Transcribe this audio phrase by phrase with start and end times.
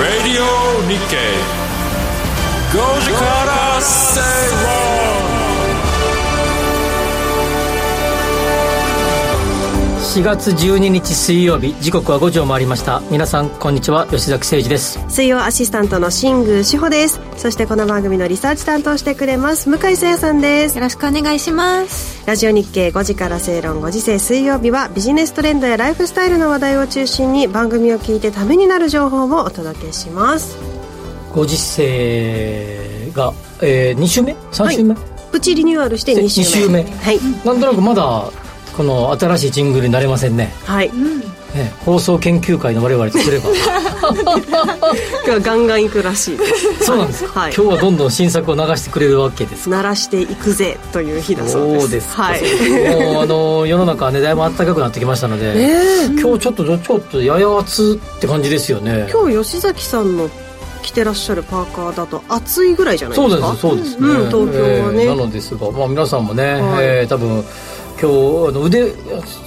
[0.00, 0.44] Radio
[0.88, 1.36] Nikkei
[2.72, 4.53] 5時から正
[10.15, 13.01] 4月12日水曜日時刻は5時を回りました。
[13.11, 14.07] 皆さんこんにちは。
[14.07, 14.97] 吉崎誠二です。
[15.09, 17.19] 水曜アシスタントの新宮志保です。
[17.35, 20.77] そしてこの番組のリサーチ担当してくれます向井誠也さんです。
[20.77, 22.25] よろしくお願いします。
[22.25, 30.57] ラジオ日経5時から正論5時制水曜日はビジネストレンドやライフスタイルの話題を中心に番組を聞いてためになる情報をお届けします。
[31.33, 35.03] ご時世が、えー、2週目？3週目、はい、
[35.33, 37.03] プチリニューアルして2週目 ,2 週目。
[37.03, 37.19] はい。
[37.43, 38.44] なんとなくまだ
[38.75, 40.53] この新しいジングルになれませんね。
[40.65, 43.49] はい、ね、放送研究会の我々とすれば。
[44.05, 44.13] 今
[45.25, 46.39] 日はガンガンいくらしい。
[46.81, 51.79] そうなんです、はい、今日はどんどん新作を流してくれるわけです鳴らしていくぜという日だそうです。
[51.79, 52.41] そうですはい、
[53.13, 55.53] もうあの世の中はねだいぶ暖かくなってきましたので、
[56.19, 59.09] 今日ちょっとちょっとやや暑って感じですよね。
[59.11, 60.29] 今日吉崎さんの
[60.83, 63.55] 着てらっしゃるパーカーだと暑いぐらいじゃないですか？
[63.59, 67.43] そうですそうですね、うん、東京はね、えー、なのですが、まあ、皆さんもね、はい、えー、多分
[68.01, 68.91] 今日あの腕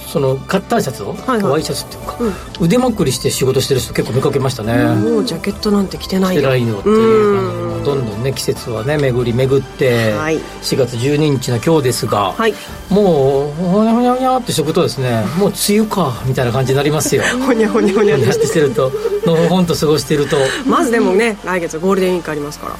[0.07, 6.41] そのカッターシャツを、はいはい、ワイシャツっていうか、うん、腕まくりして仕事してる人結構見かけましたね、もうジャケットなんて着てないよ。
[6.41, 12.53] 着てないよっていう感じどんどんね季節はね巡り巡って、はい、4月12日の今日ですが、はい、
[12.89, 17.23] もうほにゃほにゃほにゃってしておくとですねもう梅雨かみたいな感じになりますよ。
[17.45, 18.91] ほにゃほにゃほにゃって してると
[19.25, 20.37] のほほんと過ごしてると。
[20.65, 22.75] まずでもね来月ゴールデンウィークありますから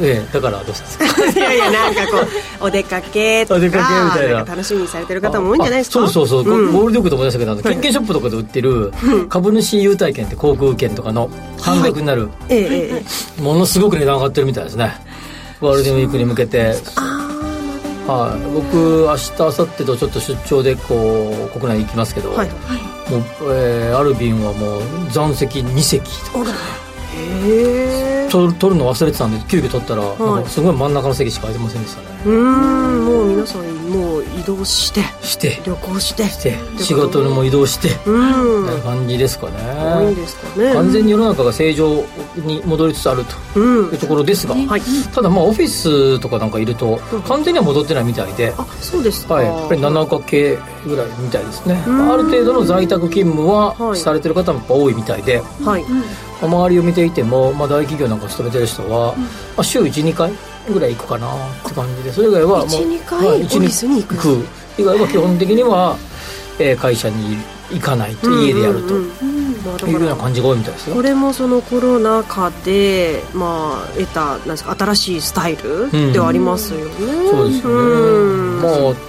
[0.00, 1.40] ええ、だからどうしたんですか？
[1.40, 2.18] いやいやなんかこ
[2.60, 4.44] うお出かけとかお出かけみたいな。
[4.44, 6.00] 楽しみにされてる方も多いんじゃないですか？
[6.08, 8.92] そうそうそう、うん、ゴールデンウィークと思いましたけど券券ショップとかで売ってる
[9.28, 13.02] 株主優待券って航空券とかの半額になる、はい、え
[13.38, 14.94] えものすごく値段上がってるみたいですね。
[15.60, 16.74] ゴールデンウィークに向けて。
[18.06, 18.74] はい、僕
[19.06, 22.48] 明日明後日とちょっと出張でこう国内行きますけど、はい、
[23.10, 24.80] もう、えー、ある便はもう
[25.12, 26.00] 残席2席
[26.32, 26.46] とか
[28.30, 32.08] 取るの忘れてたんで急遽取ったら、はい、すごい真ん中の席しか空いてませんでしたね。
[32.26, 35.00] うんもう皆さんもう移動して。
[35.24, 35.62] して。
[35.64, 36.24] 旅行して。
[36.24, 36.58] して。
[36.78, 37.88] 仕事にも移動して。
[38.08, 38.62] うん。
[38.64, 39.52] みたいな感じですかね。
[39.56, 40.74] 多いですかね。
[40.74, 42.04] 完全に世の中が正常
[42.36, 43.58] に戻りつつあると。
[43.58, 44.82] いうところですが、うんはい、
[45.14, 51.82] ただまあオフィスとかなんかいると完全には戻ってないみたいで、あそうですか、はい、やっぱり7日系ぐらいみたいですね。
[51.86, 55.42] ある程度の在宅勤務はされてる方もやっぱ多いみたいで。
[55.64, 55.84] はい、
[56.46, 59.24] 周りを見ていても、まあ、大企業なんか勤めてる人は、ま
[59.58, 60.32] あ、週12回
[60.72, 64.44] ぐらい行くかなって感じでそれ以外はもう12回、はい、オフィスに行く
[64.78, 65.96] 以外は基本的には、
[66.58, 67.38] えー、会社に
[67.70, 68.94] 行かないと家でやると。
[69.86, 70.96] いうような感じが多いみたいですよ。
[70.96, 79.08] これもそのコロナ禍で、まあ、得たなんですか新しいスタイルではありますよね、うん、そうですよね、まあ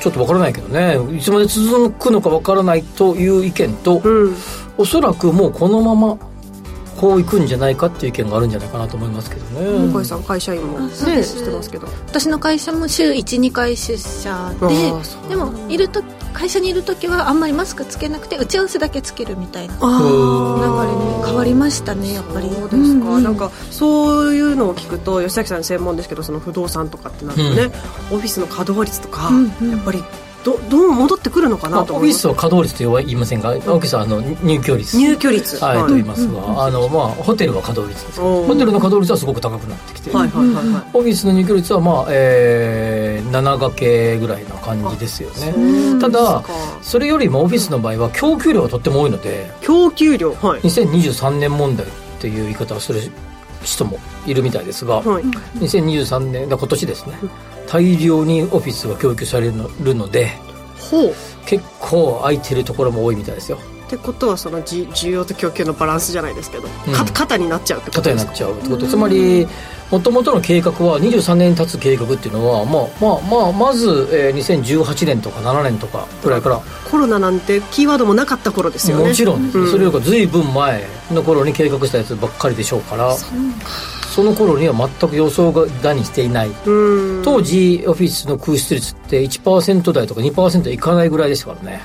[0.00, 0.96] ちょっとわからないけどね。
[1.14, 4.36] いつまで続くのかわからないという意見と、うん、
[4.78, 6.18] おそらくもうこのまま
[7.00, 9.88] こういくんじゃないかっていう意見があるんじゃないかなと思いますけどね。
[9.90, 11.88] 向井さん会社員もねしてますけど。
[12.06, 16.02] 私の会社も週12回出社ででもいると
[16.34, 22.50] 会社にいる時はあんまりマスクつけなくて打ち合わせだけつけるみたいな流れに変わりましたねやっぱり。
[22.50, 27.72] そうですか、うんうん、なんかそういうのを聞くと吉崎さん専門ですけどその不動産とかってなるとね、
[28.10, 30.04] うん、オフィスの稼働率とか、うんうん、やっぱり
[30.44, 34.96] どどう戻ってくるのかなとオフィスは稼働率とは言いませんが、オフィスはあの入居率。
[34.96, 35.62] 入居率。
[35.62, 46.00] はい、と言いますが、あのまあホテルは稼働率ですホテルの稼働率はすごく高くなってきて、オフィスの入居率はまあ、えー、7掛けぐらいな感じですよね。
[46.00, 46.42] ただ
[46.82, 50.34] それよりもオフィスの場合は供給量がとっても多いので供給量？
[50.34, 50.60] はい。
[50.62, 51.90] 2023年問題っ
[52.20, 53.00] ていう言い方をする
[53.62, 55.24] 人もいるみたいですが、はい、
[55.58, 57.14] 2023年だ今年ですね、
[57.70, 60.32] 大量にオフィスが供給されるので
[60.90, 61.14] ほう。
[61.46, 63.58] 結構空いてるところも多いみたいですよ。
[63.86, 68.30] ってことはその需要と供給のバランスじゃないですけど、うん、肩になっちゃうってことですか？
[68.30, 68.86] 肩になっちゃうってこと。
[68.86, 69.48] つまり
[69.90, 79.08] もともとの計画は23年経つ計画っていうのは、まあまあまあ、まず、えー、2018年とか7年とかぐらいからコロナなんてキーワードもなかった頃ですよね。
[79.08, 83.16] もちろん、うん、それよりかずいぶん前の頃に計画したやつばっかりでしょうから。
[83.16, 83.26] そ
[84.22, 86.50] の頃には全く予想がだにしていない。
[87.24, 91.80] 当時オフィスの空室率って1%台とか2%いかないぐらいですからね。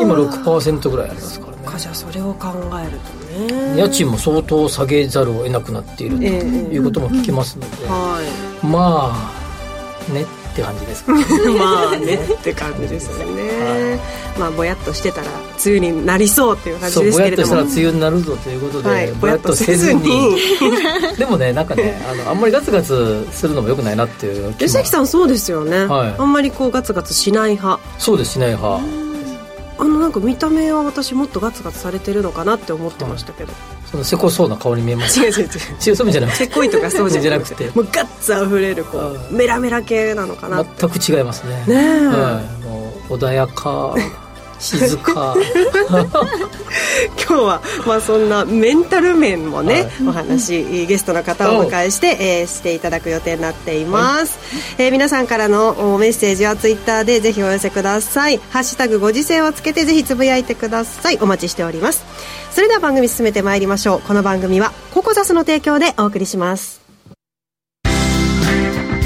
[0.00, 1.78] 今6%ぐらいありますからね。
[1.78, 2.48] じゃあそれを考
[2.80, 3.76] えるとね。
[3.76, 7.86] 家賃も相当下げざるを得なくなっているということも聞きますので、
[8.62, 10.24] まあね
[10.54, 12.14] って感じです まあね。
[12.14, 13.98] って感じですよね、は
[14.36, 15.26] い、まあぼやっとしてたら
[15.64, 17.48] 梅雨になりそうっていう感じですけれども。
[17.48, 20.36] ぼやっとしたら梅雨になるぞということで、はい、ぼやっとせずに。
[21.18, 27.80] でもねなんかね あのあんまりガツガツするのもよくないなっていう吉崎さんそうですよね、はい、あんまりこうガツガツしない派。
[27.98, 28.80] そうですしない派。
[29.76, 33.52] あのなんか見た目は私もっとガツガツされてるのかなって思ってましたけど、
[33.83, 35.48] そのせこそうな顔に見えます違う違う違う。
[35.86, 36.36] 違うそうじゃなくて。
[36.36, 37.70] せこいとかそうじゃなくて。
[37.74, 41.64] もうガッツあふれるこうメラメラ系なのかな全く違いますね。
[41.68, 43.94] ねえ、はい、もう穏やか
[44.58, 45.34] 静か。
[47.28, 54.38] 今日は、まあ、そんなメンタル面もね、はい、お話ゲストの方をお迎えして、えー、していただく予定になっています、
[54.76, 61.18] はい、えー、皆さんからのメッセージはツイッターでぜひお寄せください「ハッシュタグご時世」をつけてぜひつぶやいてください。
[61.20, 62.04] お待ちしております。
[62.50, 64.00] それでは番組進めてまいりましょう。
[64.00, 66.80] この番組はココザスの提供でお送りします。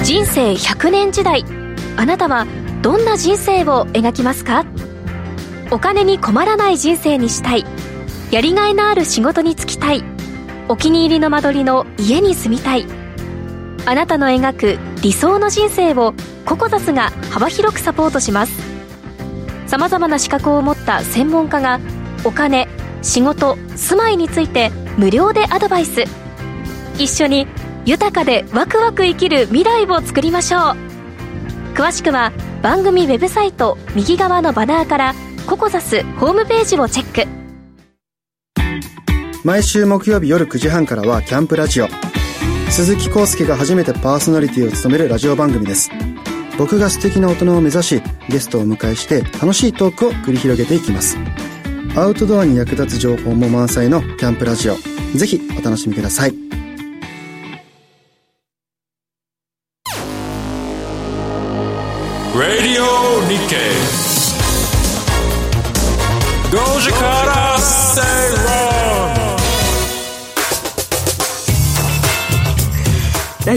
[0.03, 1.45] 人生100年時代。
[1.97, 2.47] あなたは
[2.83, 4.65] どんな人生を描きますか？
[5.71, 7.65] お金に困らない人生にしたい。
[8.31, 10.05] やりがいのある仕事に就きたい。
[10.69, 12.87] お気に入りの間取りの家に住みたい。
[13.87, 18.53] あなたの描く理想の人生をココザスが幅広くサポートします。
[19.67, 21.81] さまざまな資格を持った専門家が
[22.25, 22.69] お金
[23.03, 26.05] 仕事住まいについて無料でアドバイス。
[26.99, 27.47] 一緒に
[27.85, 30.63] 豊かでワクワク生きる未来を作りましょう。
[31.75, 32.33] 詳しくは
[32.63, 35.15] 番組ウェブサイト右側のバナーから
[35.49, 37.29] ココザスホームページをチェック。
[39.45, 41.89] 毎週木曜日夜9時半からはキャンプラジオ。
[42.69, 45.91] 鈴木康介が初めてパーソナリティを務めるラジオ番組です。
[46.59, 51.17] 僕が素敵な大人を目指しゲストをお迎えして楽しいトークを繰り広げていきます。
[51.97, 54.77] アウトドアに役立つ情報も満載のキャンプラジオ。
[55.17, 56.48] ぜひお楽しみください。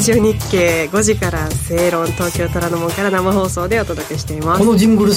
[0.02, 4.60] ジオ日経5時から正論東京虎ノ門から生放送でお届けしています。
[4.60, 5.16] このジングルえ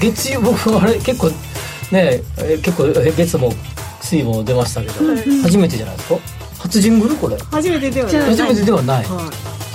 [0.00, 1.28] 月曜僕あれ結構
[1.92, 2.22] ね
[2.62, 3.52] 結構月も
[4.00, 6.18] 水も出ましたけど、はい、初めてじゃないですか？
[6.60, 7.36] 初ジングルこれ。
[7.36, 8.22] 初めてではない。
[8.30, 9.30] 初めてではない、は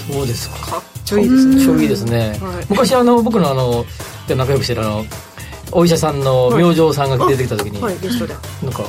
[0.09, 0.71] い、そうですか。
[0.71, 1.63] かっちょいいですね。
[1.63, 3.85] ちょいいですね、はい、昔あの僕のあの
[4.35, 5.05] 仲良くしてるあの
[5.71, 8.33] お医者さんの明星さんが出てきた時に、はい、ゲストで。
[8.63, 8.83] なんか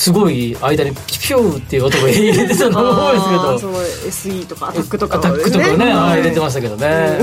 [0.00, 3.58] すごい間にピピューっていう音が入れてたと思うんですけど。
[3.58, 7.18] その SE とかアタックとか、ね、アタックとかね、入れてましたけどね、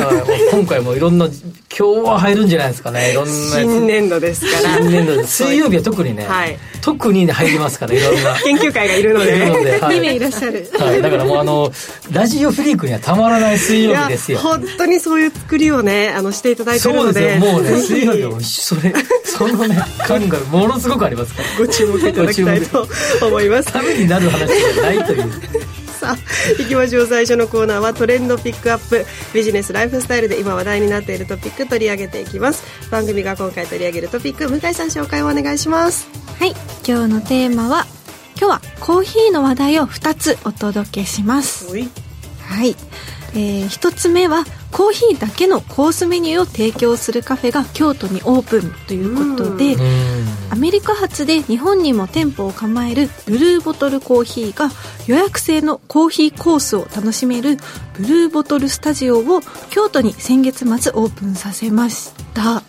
[0.51, 1.33] 今回もいろんな今
[2.03, 3.13] 日は入るんじゃないですかね。
[3.13, 4.77] いろんな新年度ですから。
[4.77, 8.35] 新年度水曜日は特にね、はい、特に、ね、入りますからいろんな。
[8.43, 9.35] 研究会がいるので。
[9.35, 11.71] いるので、はい、2名いらっしゃる、はい、だからもうあの
[12.11, 14.37] ラジオフリークにはたまらない水曜日ですよ。
[14.37, 17.13] 本当にそういう作りをねあのしていただいてるので。
[17.13, 17.53] そうですよ。
[17.53, 18.93] もうね水曜日はそれ
[19.25, 19.75] そのね
[20.05, 21.65] 感がものすごくありますから。
[21.65, 22.87] ご注目いただきたいと
[23.25, 23.71] 思います。
[23.71, 25.31] ためになる話じゃないという。
[25.99, 26.17] さあ
[26.59, 27.07] 行きましょう。
[27.07, 32.63] 最初のコーナーはトレンドピックアップビジネスライフスタイルで今話題になっているトピック取り上げていきます。
[32.91, 36.07] 番組が今回取り上げるトピック向井さん紹介をお願いします。
[36.39, 36.55] はい
[36.87, 37.87] 今日のテーマは
[38.39, 41.67] 今日はコーヒーの話題を2つお届けします。
[41.67, 42.75] はい、
[43.33, 44.45] えー、1つ目は
[44.77, 49.75] コーヒーだけのコースメニューを提供するカフェが京都にオープンということで
[50.51, 54.69] アメリカ発で日本にも店舗を構えるブルーボトルコーヒーが
[55.07, 57.57] 予約制のコーヒーコースを楽しめる
[57.95, 59.41] ブルーボトルスタジオを
[59.71, 62.63] 京都に先月末オープンさせました、はい、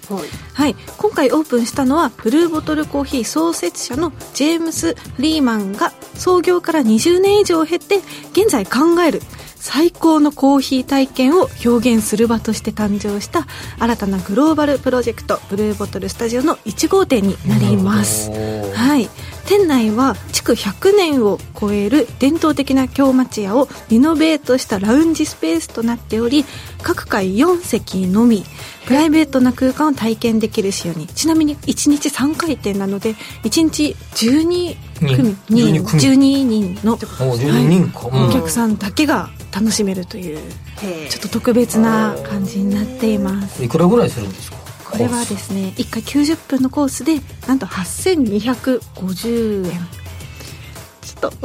[0.54, 7.98] はい、今回オープンしたのはブルーボトルコーヒー創設者のジェームス・リーマンが創業から20年以上を経て
[8.32, 9.20] 現在考える
[9.68, 13.46] 最高のコーヒー体験を表現する場として誕生した
[13.78, 18.30] 新たなグローバルプロジェクトブルーボトルスタジオの1号店になります。
[18.30, 19.10] はい。
[19.44, 26.46] 店内は築100年を超える伝統的な京町屋をリノベートしたラウンジスペースとなっており
[26.82, 28.44] 各階4席のみ
[28.87, 31.06] プライベートな空間を体験できる仕様に。
[31.08, 40.38] ちなみに1日3回転なので1日12組人12人の、はい、お客さんだけが楽しめるという
[41.08, 43.64] ちょっと特別な感じになっています。
[43.64, 44.58] いくらぐらいするんですか？
[44.88, 47.16] これはですね1回90分のコースで
[47.48, 49.72] なんと8250円。
[51.02, 51.38] ちょっと。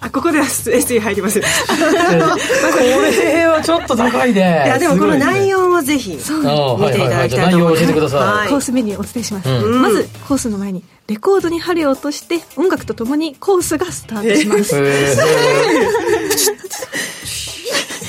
[0.00, 1.50] あここでは SE 入りますこれ
[3.46, 6.32] はちょっと高いでいやでもこの内容をぜひ見ていた
[7.08, 7.86] だきたいと思います、
[8.48, 14.74] コースメニューお伝えします、うん、まずコースの前にレコードに針を落として音楽とともにコースがスタートします、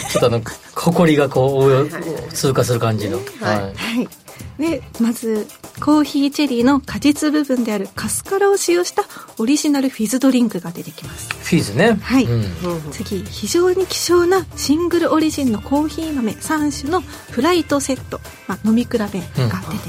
[0.09, 0.55] ちょっとあの香
[0.91, 1.91] 埃がこう、はいはい、
[2.33, 3.23] 通過する感じの、は
[3.53, 4.09] い、はい。
[4.57, 5.45] でまず
[5.79, 9.03] コーヒーチェリーの果実部分であるカスカラを使用した
[9.37, 11.29] オリジナルフィズドリンクが出てきます。
[11.29, 11.99] フィズね。
[12.01, 12.43] はい、うん、
[12.91, 19.19] 次非常に希少なシングルオリジンのコーヒー豆3種のフライトセット、まあ、飲み比べが出て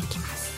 [0.03, 0.53] きます、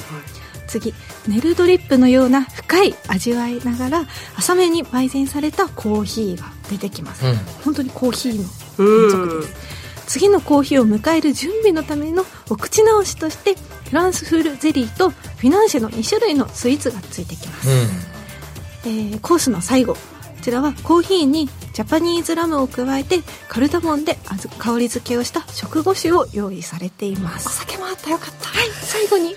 [0.60, 0.92] うん、次
[1.28, 7.34] ネルドリップのような深い味わいながら浅めに焙煎されたコーヒーが出てきます、うん、
[7.64, 9.80] 本当にコーヒーの連続です。
[10.06, 13.54] 次のコーヒーを迎える準備のためのお口直しとして
[13.88, 19.94] フランスフールゼリーとフィナンシェの2種類のスイーツがついてきます、うん、えー、コースの最後。
[19.94, 20.00] こ
[20.40, 24.18] ちらはコーヒーにジャパニーズラムを加えてカルダモンで
[24.58, 27.48] 香り付けをした食後酒を用意されています。
[27.48, 28.48] お酒もあったよかった。
[28.48, 29.30] はい最後に。
[29.30, 29.36] いや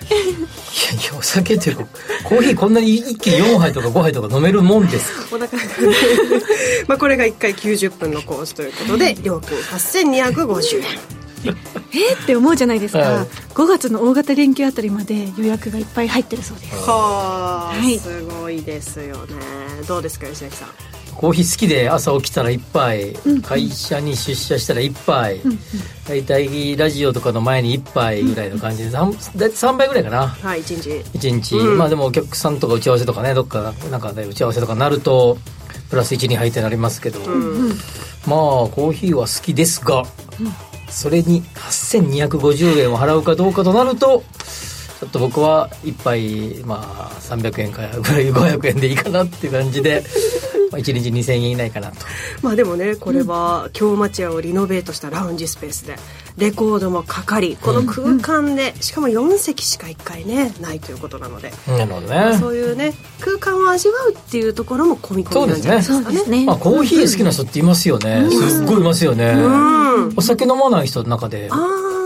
[1.12, 1.84] やお酒っていうか
[2.24, 5.12] コーヒーこんなに一気に4杯とか5杯とか飲めるもんです。
[5.32, 5.48] お 腹
[6.88, 11.24] まあこれが1回90分のコースということで料金8250円。
[11.46, 16.74] えー、って思うじゃないですか、はい、5月の大型連休あたりまで予約がいっぱい入ってるそうです。
[16.88, 19.34] はあ、はい、すごいですよね。
[19.86, 20.93] どうですか吉崎さん？
[21.16, 25.58] コーヒー好きで朝起きたら1杯、うん、会社に出社したら1杯、うん、
[26.06, 30.28] 大体ラジオとかの前に1杯ぐらいの感じで 3, 3杯ぐらいかな。
[30.28, 31.18] はい1日。
[31.18, 35.38] 1日、うん、まあでもお客さんとか打ち合わせとかねどっかなんかで打ち合わせとかなると
[35.90, 37.28] プラス12杯ってなりますけど、まあ
[38.68, 40.04] コーヒーは好きですが、
[40.88, 44.24] それに8250円を払うかどうかとなると
[45.00, 50.02] ちょっと僕は1杯まあ300円かぐらい500円でいいかなっていう感じで
[50.74, 51.96] まあ、1日2000円以内かなと。
[52.42, 55.96] まあでもねこれは京町屋をリノベートしたラウンジスペースで
[56.36, 61.52] レコードもかかりこの空間で、しかも4席しか1回ねないということなので。
[61.68, 62.36] なるほどね。
[62.38, 66.24] そういうね空間を味わうっていうところも込み込みなんじゃないですかね。
[66.24, 69.36] ね、まあ、コーヒー好きな人っていますよね、すっごいいますよね、
[70.16, 71.50] お酒飲まない人の中で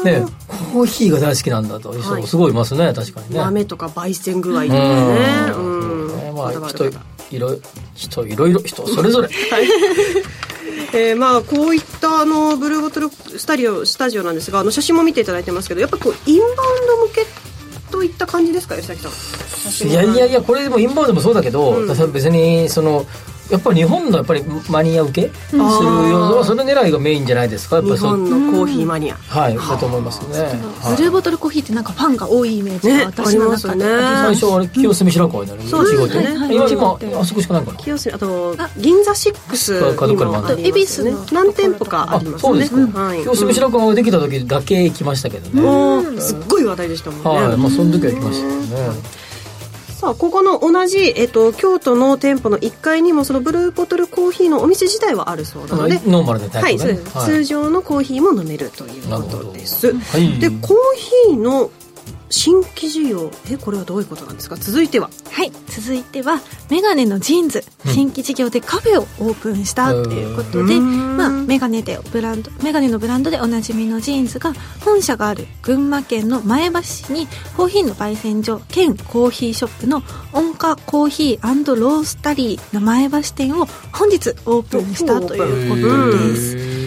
[0.04, 0.24] ね、
[0.72, 3.38] コーヒーが大好きなんだという人もすごいいますね、確かにね。
[3.38, 4.80] 豆とか焙煎具合とかね。
[5.56, 6.90] うん、まあ人
[7.30, 7.56] いろ
[7.94, 9.68] 人いろいろ人それぞれ、 はい。
[10.94, 16.54] えー、まあこういったあのブルーボトルスタジオスタジオなんですがあの写真も見ていただいてますけどやっぱこうインバウン
[16.86, 17.26] ド向け
[17.90, 19.12] といった感じですか吉崎さん。
[19.88, 23.06] いやいやいやこれでもインバウンドもそうだけど、うん、別にその
[23.50, 29.16] やっぱり日本のやっぱりマニア受けするようなそれ狙いがメインじゃないですかやっぱ日本のコーヒーマニア。
[29.16, 30.60] はいだと思いますね。
[30.96, 36.34] ブルーボトルコーヒーってなんかファンが多いイメージが私の中で、最初あれ清澄白河になるそうですね。
[36.70, 37.78] 今あそこしかないかな。
[37.78, 42.38] 清澄あと銀座シックスにもあ恵比寿の何店舗かありますね。
[42.40, 43.14] そうですか。
[43.14, 46.20] 清澄白河ができた時だけ行きましたけどね。
[46.20, 47.30] すっごい話題でしたもんね。
[47.48, 47.56] はい。
[47.56, 49.27] まあその時は行きましたね
[49.98, 60.76] さあここの同じ、えっと、京都の店舗の1階にもそのブルーボトルコーヒーのお店自体はあるそうなのでノーマルでタイプ、ね、はい、通常のコーヒーも飲めるということです、はい、でコー
[61.26, 61.68] ヒーの
[62.30, 64.56] 新規事業えこれはどういうことなんですか？
[64.56, 65.10] 続いては。
[65.30, 65.52] はい。
[65.68, 74.52] 続いてはメガネの JINS、うん、新規事業でカフェをオープンしたということで、まあ、メガネでブランドメガネのブランドでおなじみの JINS が
[74.84, 86.77] 本社がある群馬県の前橋市にコーヒーの焙煎所兼コーヒーショップの音カコーヒーロースタリーの前橋店を本日オープンしたということです。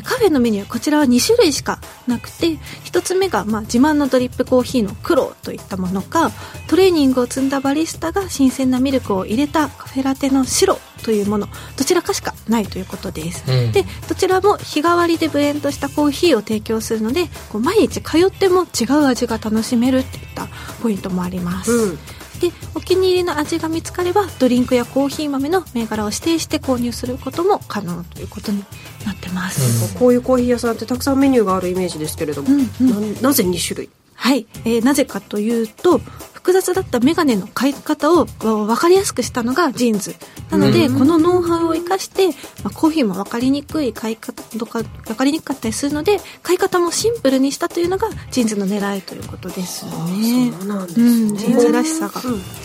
[0.00, 2.48] えー、カフェのメニューこちらは2種類しかなくて
[2.84, 6.30] 1つ目が、まあ、自慢のドリップコーヒーの黒といったものか
[6.68, 11.48] トレーニングを積んだバリスタが新鮮なミルクを入れたカフェラテの白というもの。
[11.76, 20.48] どちらかしかないということです、うん、でどちらも日替わりでブレンドしたコーヒーを提供するのでこう毎日通っても違う味が楽しめるといった
[20.82, 21.98] ポイントもあります、うん
[22.40, 28.64] でお気に入りの味が見つかればドリンクやコーヒー豆の銘柄を指定して購入することも可能ということに
[29.04, 33.90] なってます、うん、こういうコーヒー屋さんってたくさんメニューがあるイメージですけれども、うんうん、ななぜ2種類？
[34.22, 35.98] はい、えー、なぜかというと
[36.34, 40.14] 複雑だったメガネの買い方を分かりやすくしたのが JINS。
[40.50, 42.34] なので、このノウハウを生かして、ま
[42.64, 50.52] あ、コーヒーも分かりにくい買い方とか分かりにくかったりするので買い方もシンプルにしたというのが JINS の狙いということですよね。
[50.58, 52.20] そうなんですね、うん、 JINS らしさが、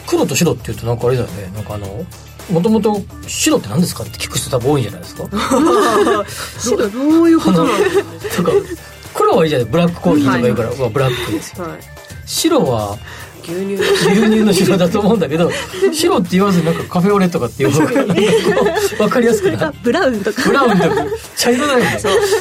[0.08, 1.52] 黒と白っていうとなんかあれだよね。
[1.54, 2.06] なんかあの
[2.52, 5.24] もともと白って何ですかって聞く人多分多いんじゃないですか？
[6.60, 7.82] 白どういうことなん
[8.20, 8.52] ですか
[9.16, 11.80] 黒はいいじゃないブラックコーヒーとか言うから、はい、ブラックですよ、はい、
[12.26, 12.98] 白は
[13.48, 13.75] 牛乳。
[13.75, 15.52] 牛乳の白だと思うんだけど
[15.94, 17.92] 白って言わずになんかカフェオレとかっていう方が
[18.98, 20.42] 分かりやすくないブラウンとか。
[20.46, 21.06] ブラウンとか。
[21.38, 22.00] 茶色だよね。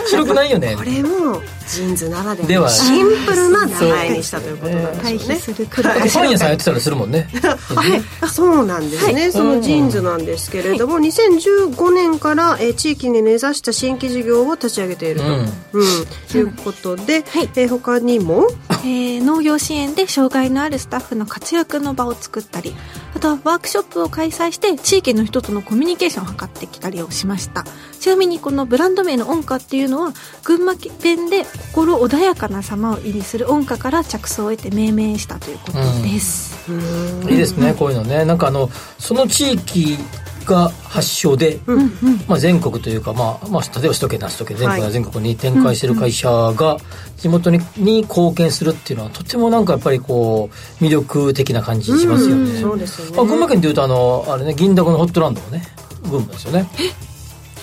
[0.08, 0.74] 白くないよね。
[0.76, 2.68] これもジーンズならでは。
[2.68, 5.36] シンプルな名前にしたということなんですね。
[5.36, 7.28] するパン屋さんやってたりするもんね。
[7.74, 8.28] はい。
[8.28, 15.26] そうなんですね、そのジーンズなんですけれども、2015年から、え地域に根ざした新規事業を立ち上げていると、
[15.72, 15.86] うん。
[15.86, 17.48] いうことで、はい。
[17.56, 22.72] え他にも、えー、農業支援で障害のあるスタタッフの活躍の場を作ったり
[23.16, 27.64] あとはワークショップを開催して地域の人とのコミュニケーションを図ってきたりをしました。
[27.98, 30.12] ちなみにこのブランド名の音歌っていうのは
[30.44, 38.24] 群馬弁で心穏やかな様を意味する音歌から着想を得て命名したということです、うん、いいですねこういうのね。
[38.24, 39.98] なんかあのその地域
[40.44, 41.90] が発祥で、うんうん、
[42.28, 46.76] まあ、全国というか、まあまあ、例えば首都圏な首都圏全国や全国に展開している会社が
[47.16, 52.60] 地元にに貢献するっていうのはとてもなんかやっぱりこう魅力的な感じしますよね。
[52.60, 53.16] そうですね。
[53.16, 55.62] まあ、群馬県でいうとあのあれね銀だこのホットランドもね
[56.10, 56.68] 群馬ですよね。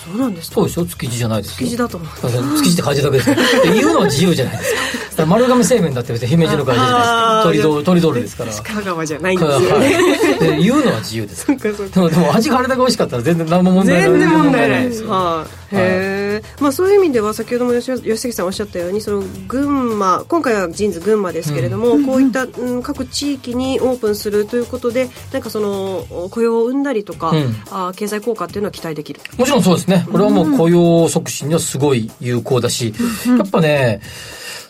[0.02, 2.10] そうなんですそうでしょ築地じゃないです築地だと思う。
[2.58, 3.30] 築地って書いてだけ です
[3.72, 5.26] 言うのは自由じゃないですか。
[5.26, 8.52] 丸亀製麺だって別に姫路の会社じゃないですかトリドールですから。
[8.52, 11.46] 香川じゃないんですよね、はい、言うのは自由です。
[11.46, 14.10] でもでも味があれだけ美味しかったら全然何も問題ない。
[14.10, 14.88] 全然問題ない。
[14.88, 16.21] ですはい、へえ、
[16.60, 29.20] まあ、そういう意味では先ほども吉吉崎さんおっしゃったようにその群馬今回はジーンズ群馬ですけれども、うん、こういった、うん、各地域にオープンするということでなんかその雇用を生んだりとか、うん、あ経済効果っていうのは期待できる。
[29.36, 30.06] もちろんそうですね。
[30.10, 32.94] これはもう雇用促進にはすごい有効だし、
[33.26, 34.00] やっぱね、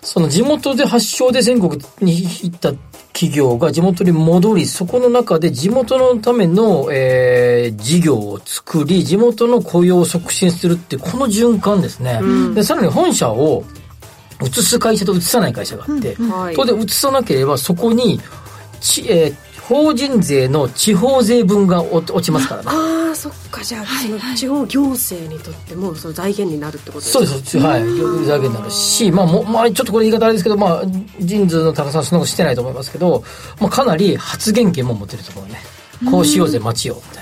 [0.02, 2.72] その地元で発祥で全国に行った
[3.12, 12.18] 企業が地元に戻り、そこの中で地元のための、えー、事業を作り、地元の雇用を促進するってこの循環ですね。
[12.22, 13.64] うん、で、さらに本社を
[14.42, 18.20] 移す会社と移さない会社があって、うんはい、当然移さなければそこに、
[18.80, 19.36] ちえー、
[19.72, 22.68] 法人税の地方税分が落ちますからね。
[22.68, 23.64] ああそっか。
[23.64, 27.82] じゃあ、はいはい、その地方行政にとってもその財源になるってことですかそうですはい。
[27.82, 30.82] 財源になるしまあも、まあ、ちょっとこれ言い方あれですけどまあ
[31.18, 33.24] 人数の高さはそんなことしてないと思いますけど、
[33.60, 35.58] まあ、かなり発言権も持てるところね。
[36.10, 37.21] こうしようぜ町をみた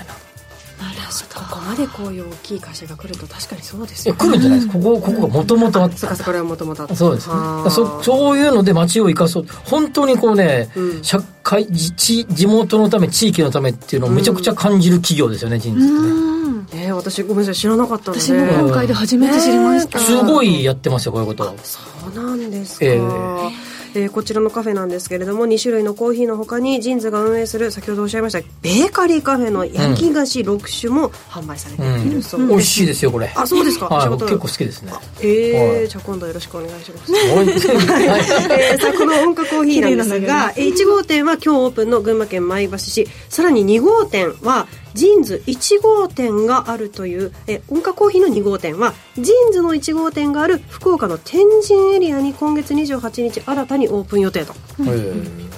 [1.33, 4.79] ここまでこういう大きい会社が来ると確かにそうですよ、ね、来るんじゃないですか？
[4.79, 7.35] ここここがもともとあったそうかこれはもともとあったそうです、ね、
[7.69, 9.45] そそういうので町を生かそう。
[9.65, 16.83] 本当にこうね、うん、社会地地元のため地域のためっていうのをめちゃくちゃ感じる企業ですよね人事ってね。
[16.85, 18.21] えー、私ごめんなさい知らなかったので。
[18.21, 21.43] 私も今回で初めて知りました、すごいやってますよこういうこと。
[21.63, 31.91] そうなんですか、えーえー、こちらのカフェなんですけれども2種類のコーヒーのほかにジンズが運営する先ほどおっしゃいましたベーカリーカフェの焼き菓子6種も販売されている。
[32.01, 33.31] そうです、うん、美味しいですよこれ。
[33.35, 34.93] あそうですか、はい、結構好きですね。
[35.21, 37.11] えー、はい、じゃあ今度よろしくお願いします。
[37.15, 43.07] えー、さあこの ONCA COFFEEなんですが1号店は今日オープンの群馬県前橋市。
[43.29, 54.53] さらに2号店は JINS1号店があるというえ ONCA COFFEEの2号店は JINSの1号店がある福岡の天神エリアに今月28日新たにオープン予定と、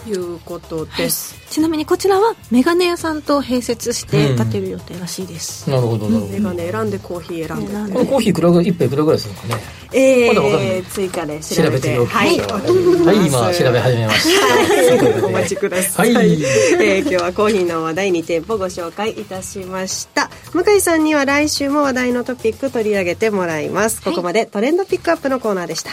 [0.07, 6.33] いうことです、はい、ちなみにこちらはメガネ屋さんと併設して建てる予定らしいです、うん、なるほどなるほど。
[6.33, 7.93] メガネ選んでコーヒー選んで。
[7.93, 9.83] このコーヒーいくらぐらい1杯いくらぐらいするのかね。
[9.93, 20.31] えー、まだ追加で調べてはい、はい、今調べ始めました、お待ちください、はい、えー、今日はコーヒーの話題2店舗ご紹介いたしました。
[20.51, 24.01] 向井さんには来週も話題のトピック取り上げてもらいます。
[24.01, 25.91] ここまでトレンドピックアップのコーナーでした。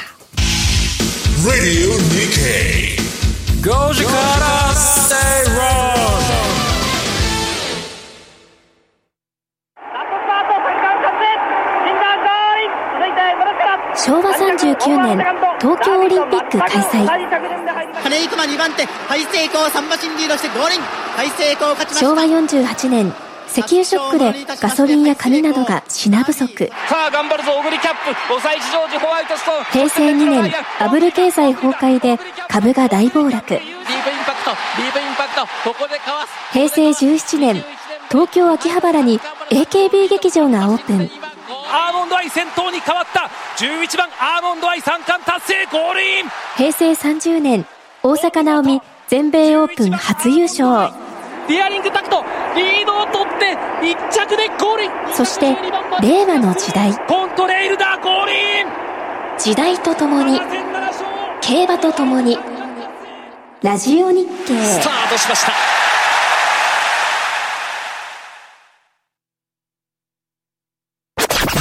[1.44, 3.09] Radio Nikkei
[3.62, 5.14] 5時からステ
[5.50, 6.30] イロード
[13.96, 15.18] 昭和39年
[15.60, 17.04] 東京オリンピック開催。
[18.02, 20.80] 金井熊2番手大成功3馬身リードしてゴールイン。
[21.18, 22.06] 大成功勝ちました。
[22.06, 23.12] 昭和48年
[23.50, 26.70] 石油ショックでガソリンや紙などが品不足。
[29.72, 33.30] 平成2年バブル経済崩壊で株が大暴落。
[33.30, 33.64] ディープイン
[34.24, 35.40] パクトディープインパクト。
[35.70, 36.32] ここでかわす。
[36.52, 37.64] 平成17年
[38.08, 39.18] 東京秋葉原に
[39.50, 41.10] AKB 劇場がオープン。
[41.72, 43.30] アーモンドアイ先頭に変わった。
[43.56, 46.24] 11番アーモンドアイ三冠達成ゴールイン
[46.56, 47.66] 平成30年
[48.02, 51.09] 大坂なおみ全米オープン初優勝
[51.48, 52.24] デアリングタクト。
[52.55, 54.85] リードを取って1着でゴール。
[54.85, 55.57] インそして
[56.03, 56.92] 令和の時代。
[57.07, 58.66] コントレイルダーゴールイン。
[59.38, 60.40] 時代とともに
[61.40, 62.38] 競馬とともに
[63.62, 64.55] ラジオ日経。
[64.62, 65.53] スタートしました。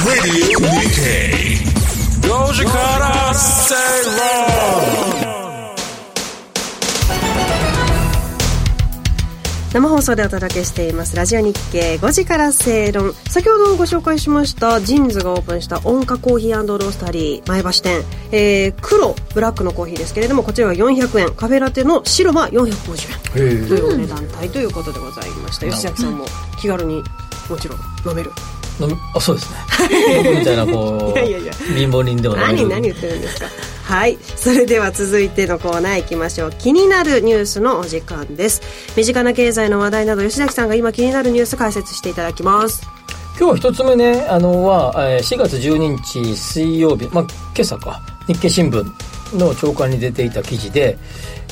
[0.06, 1.60] Radio Nikkei
[2.22, 4.39] 5時から正論
[9.72, 11.14] 生放送でお届けしています。
[11.14, 13.14] ラジオ日経5時から正論。
[13.14, 18.02] 先ほどご紹介しましたジンズがオープンした音花コーヒーロースタリー前橋店、
[18.32, 21.34] えー、黒ブラックのコーヒーですけれどもこちらは400円。
[21.36, 23.68] カフェラテの白は450円。
[23.68, 25.66] というお値段帯ということでございました。
[25.66, 26.24] 吉崎さんも
[26.60, 27.04] 気軽に
[27.48, 27.78] もちろん
[28.08, 28.32] 飲める
[29.14, 29.56] あそうですね。
[30.24, 31.52] 僕みたいなこういやいやいや。
[31.76, 33.46] 貧乏人ではない何何言ってるんですか。
[33.84, 34.18] はい。
[34.36, 36.52] それでは続いてのコーナーいきましょう。
[36.58, 38.62] 気になるニュースのお時間です。
[38.96, 42.82] 身近な経済の話題など吉崎さんが今気になるニュース解説していただきます。
[43.38, 48.00] 今日一つ目ねあのは4月12日水曜日、まあ、今朝か。
[48.26, 48.84] 日経新聞
[49.36, 50.98] の朝刊に出ていた記事で、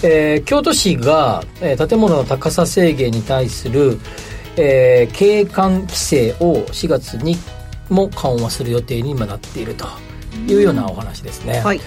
[0.02, 3.98] えー、京都市が、えー、建物の高さ制限に対する、
[4.58, 7.36] えー、景観規制を4月に
[7.88, 9.86] も緩和する予定に今なっていると
[10.46, 11.60] いうようなお話ですね。
[11.60, 11.80] はい、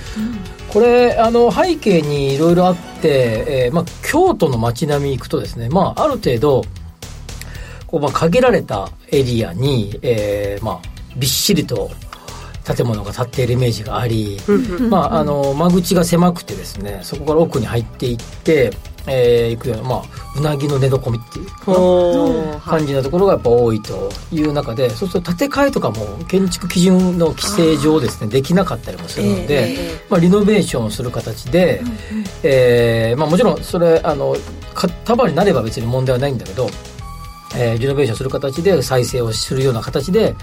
[0.70, 6.64] これあの背景にいろいろあって、えーまあ、京都の街並み行くとですね、まあ、ある程度
[7.88, 10.80] こう、まあ、限られたエリアに、えーまあ、
[11.18, 11.92] びっしりと
[12.64, 14.38] 建物が建っているイメージがあり、
[14.90, 18.72] まあ、あの間口が狭くてですねそこから奥に入っていって
[19.08, 20.02] えー、行くような、まあ、
[20.38, 21.48] うなぎの寝床みっていう
[22.62, 31.94] 感じのところがやっぱ多いという中で、そうすると建て替えとかも建築基準の規制上ですねできなかったりもするので、えー、まあ、リノベーションをする形で、うん、
[32.44, 34.36] えー、まあ、もちろんそれあの
[35.06, 36.70] 束になれば別に問題はないんだけど、
[37.56, 40.36] えー、リノベーションする形で再生をするような形で、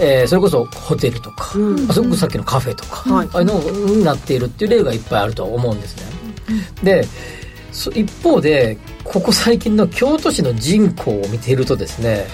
[0.00, 3.60] えー、それこそホテルとか、うん、あそこさっきのカフェとか、はい、ああいうの
[3.96, 6.02] になっているっていう例がいっぱいあると思うんですね。
[6.82, 7.06] で
[7.72, 12.26] 一方でここ最近の京都市の人口を見ているとですね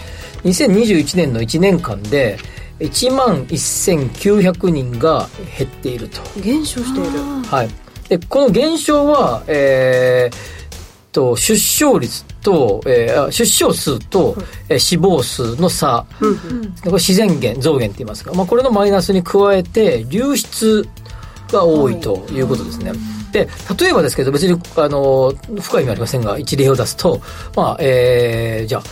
[0.42, 2.38] 2021年の1年間で
[2.80, 6.20] 1万1900人が減っていると。
[6.40, 7.18] 減少している。
[7.46, 7.68] はい。
[8.08, 14.36] でこの減少はえー、と出生率と、えー、出生数と、
[14.68, 20.88] えー、死亡数の差、うん、これ自然減増減って言いますか、まあ、これのマイナスに加えて流出
[21.50, 27.20] が多いということですね、はいで、例えばですけど、別に、あの、深い意味ありませんが、一例を出すと、
[27.54, 28.82] まあ、えー、じゃあ、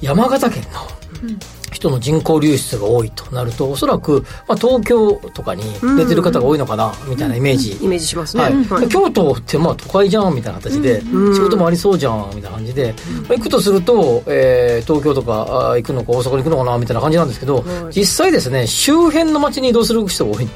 [0.00, 1.34] 山形県の、
[1.74, 5.64] 人の人口流出が多いとなるとおそらく、まあ、東京とかに
[5.96, 12.94] 出てる方が多いのかな、みたいなイメージ、イメージしますね、はい、京都ってまあ都会じゃんみたいな形で、仕事もありそうじゃんみたいな感じで、
[13.28, 20.54] まあ、行くとすると、えー、東京とか行くのか大阪に行くのかなみたいな感じなんですけど、実際ですね周辺の街に移動する人が多いんで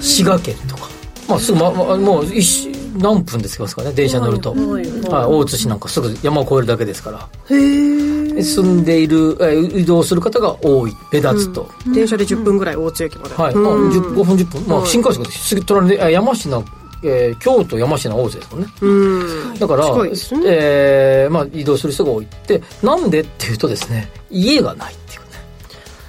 [0.00, 0.93] 滋賀県とか
[1.34, 7.28] まあ、すぐ、ま、ま、もう一何分で着きますかね電車乗ると、はい、はい、大津市なんかすぐ山を越えるだけですから。
[7.50, 8.00] へ
[8.36, 16.64] え住んでいる、え移動する方が多い目立つと、うん、電車で10分ぐらい大津駅まで、はい、まあ、5分10分、まあ、新幹線ですぐ隣で山科
[17.06, 18.68] えー、京都山科大津ですもんね。
[18.80, 19.58] うん。
[19.58, 20.10] だから、ね、
[20.46, 22.62] えー、まあ、移動する人が多いって。
[22.82, 25.26] なんでっていうとですね家がないっていうね。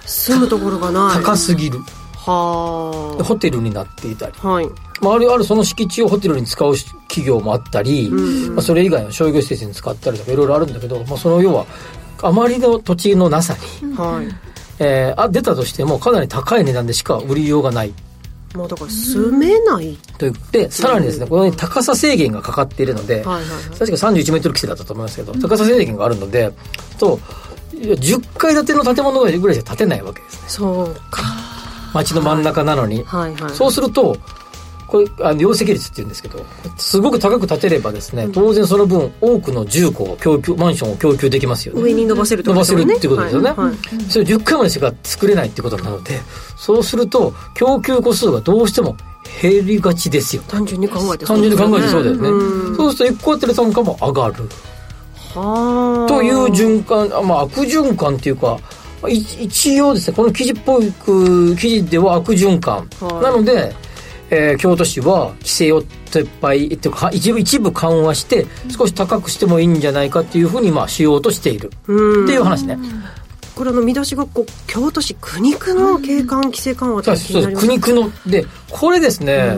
[0.05, 1.21] 住むところがない。
[1.21, 1.79] 高すぎる。
[2.25, 4.67] はホテルになっていたり、はい、
[5.01, 6.75] まあ、あるあるその敷地をホテルに使う
[7.07, 11.65] 企業もあったり、うん、まあ、それ以外の商業施設に使ったりとかいろいろあるんだけど、まあ、その要は
[12.21, 14.27] あまりの土地のなさに、はい、
[14.79, 17.93] えー、あ出たとしてもかなり高い値段でしか売りようがない。
[18.55, 19.97] もうだから住めない。
[20.17, 26.53] と言ってさらにですねこの高さ制限がかかっているので、はいはいはい、確か31メートル規制だったと思いますけど、高さ制限があるので
[26.97, 27.17] と
[27.73, 30.49] 10階建ての建物ぐらいじゃ建てないわけですね。
[30.49, 31.23] そうか。
[31.93, 34.17] 街の真ん中なのに、はいはいはい、そうすると
[34.95, 36.45] これあの容積率っていうんですけど
[36.77, 41.81] すごく高く建てればですね、当然その分多くの住戸を供給マンションを供給できますよね。
[41.81, 43.75] 上に伸ばせる伸ばせるっていうことですよね、はいはい、
[44.07, 46.21] それ10回までしか作れないってことなので
[46.55, 48.95] そうすると供給個数がどうしても
[49.41, 50.43] 減りがちですよ。
[50.47, 52.77] 単純に考えて単純に考えてそうだよね。
[52.77, 54.35] そうすると1戸当たり単価も上がる。
[55.33, 58.57] という循環まあ悪循環っていうか
[59.09, 60.91] 一応ですねこの記事っぽい
[61.57, 62.89] 記事では悪循環、
[63.21, 63.75] なので
[64.29, 71.67] えー、京都市は規制を撤廃っていうか一部一部緩和して少し高くしてもいいんじゃないかっていうふうにまあしようとしている。
[71.67, 72.77] っていう話ね。
[73.55, 79.57] これの見出しがこう京都市苦肉の景観規制緩和って気になります苦肉のでこれですね、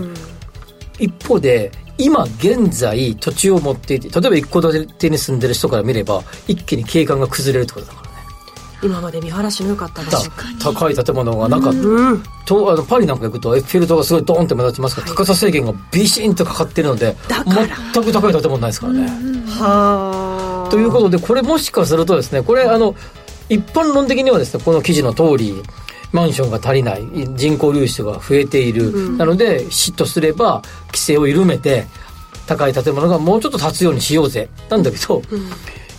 [0.99, 8.06] 一方で今現在土地を持っていて例えば一戸建てに住んでる人から見れば一気に景観が崩れるってことだから
[8.83, 17.15] 今まで見晴らしの良かった場所高い建物がなかった、うん、とあのパリなんか行くとエッフェル塔がすごいドーンって目立ちますから、はい、高さ制限がビシンとかかってるので
[17.93, 19.07] 全く高い建物ないですからね。
[19.47, 20.69] はあ。
[20.69, 22.95] ということでこれもしかするとですねこれあの
[23.49, 25.53] 一般論的にはですねこの記事の通り
[26.11, 27.01] マンションが足りない
[27.35, 31.87] 人口流出が増えている、うん、なので市とすれば規制を緩めて
[32.45, 34.49] 高い建物がもうちょっと建つようにしようぜ。
[34.69, 35.49] なんだけど、うん。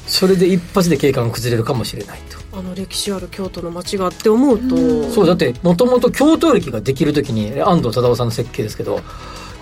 [0.08, 9.00] それで一発で景観が崩れるかもしれないとあの歴史ある京都の街がって思うと、うそうだってもともと京都駅ができる時に安藤忠雄さんの設計ですけど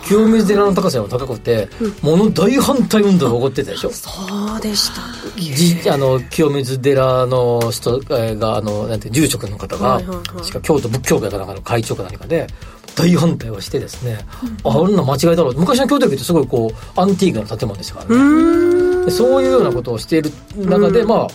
[0.07, 3.91] 清水寺の高さが高くて、うん、もの大反対運動が起こってたでしょ？
[3.91, 4.11] そ
[4.57, 5.03] うでした
[5.37, 12.47] じあの清水寺の人があのなんて住職の方が、はいはいはい、しか京都仏教会かなんかの会長か何かで
[12.95, 14.19] 大反対をしてですね、
[14.65, 15.55] うん、ああんな間違いだろう。
[15.59, 19.11] 昔の京都駅ってすごいこうアンティークな建物ですからね。
[19.11, 21.29] そういうようなことをしている中で、まあ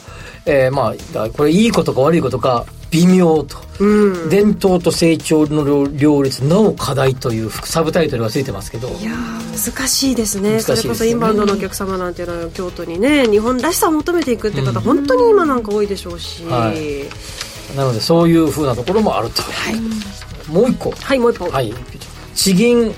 [0.46, 8.90] えー、まあこれいいことか悪いことか微妙と、うん、伝統と成長の両立なお課題というサブタイトルがついてますけど。
[8.90, 9.12] いや
[9.52, 20.92] 難しいですね、ね、それこそインバウンドのお客様なんていうのは京都にね日本らしさを求めていくって方、うん、本当に今なんか多いでしょうし、はい、なのでそういうふうなところもあると、はい、もう一個。
[20.92, 21.50] はいもう一個。
[21.50, 21.74] はい。
[22.36, 22.94] 地銀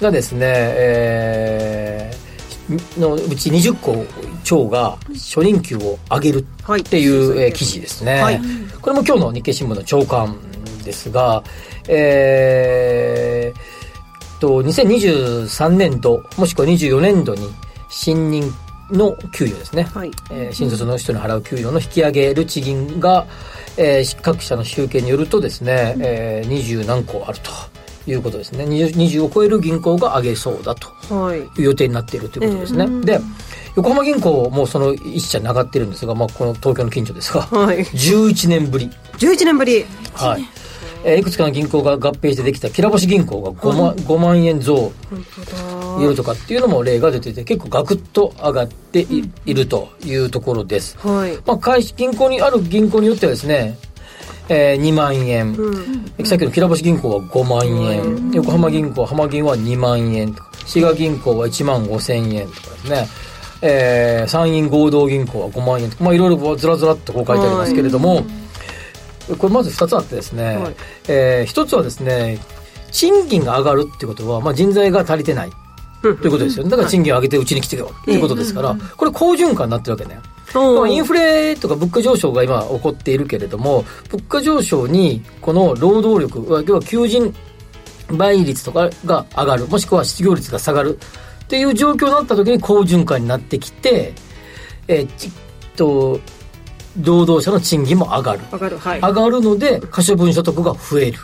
[0.00, 2.23] がですね、えー、
[2.98, 4.04] のうち20個
[4.42, 6.46] 町が初任給を上げる
[6.78, 8.40] っていう、記事ですね、はい、
[8.80, 10.36] これも今日の日経新聞の朝刊
[10.84, 11.42] ですが、
[11.88, 17.48] えー、と2023年度もしくは24年度に
[17.88, 18.50] 新任
[18.90, 20.10] の給与ですね、はい。
[20.30, 23.26] えー、新卒の人に払う給与の引き上げる地銀が、
[23.76, 27.50] えー、各社の集計によるとですね、えー、20何個あると。
[28.06, 28.64] いうことですね。
[28.64, 30.88] 20, 20を超える銀行が上げそうだと。
[31.34, 31.40] い。
[31.40, 33.20] う予定になっているということですね、で
[33.76, 38.90] 横浜銀行もその一社に上がってるんですが、まあ、この東京の近所ですが、はい、11年ぶり。
[39.18, 39.84] 11年ぶり。
[40.14, 40.44] はい。
[41.06, 44.92] えー、いくつかの銀行が合併してできたきらぼし銀行が 5, 万、はい、5万円増。
[46.00, 51.36] いるとかっていうのも例が出てて結構ガクッと上がっていうん、いるというところです、はい。
[51.46, 53.78] まあ、銀行にある銀行によってはですね
[54.48, 55.70] えー、2万円、う
[56.22, 60.54] ん、さっきのきらぼし銀行は5万円、うん、横浜銀行浜銀は2万円とか。
[60.66, 63.08] 滋賀銀行は1万5千円とかですね。
[63.62, 68.24] えー、参院合同銀行は5万円とか、まあ、いろいろずらずらっとこう書いてありますけれども、はい、
[69.38, 70.74] これまず2つあってですね、はい、
[71.08, 72.38] えー、1つはですね
[72.90, 75.52] 賃金が上がるってことは、まあ、人材が足りてない
[76.02, 76.70] ということですよね。
[76.70, 80.20] だから賃金を上げてうちに来てよっていうことですから、これ好循環になってるわけね。
[80.86, 87.34] インフレとか物価上昇が今起こっているけれども物価上昇にこの労働力要は求人
[88.08, 90.98] 倍率とかが上がるもしくは失業率が下がる
[91.44, 94.12] っていう状況になった時に好循環になってきて、
[94.88, 95.32] えー、っ
[95.76, 96.20] と
[97.02, 98.40] 労働者の賃金も上がる。
[98.52, 101.18] 上がる,、はい、上がるので可処分所得が増える、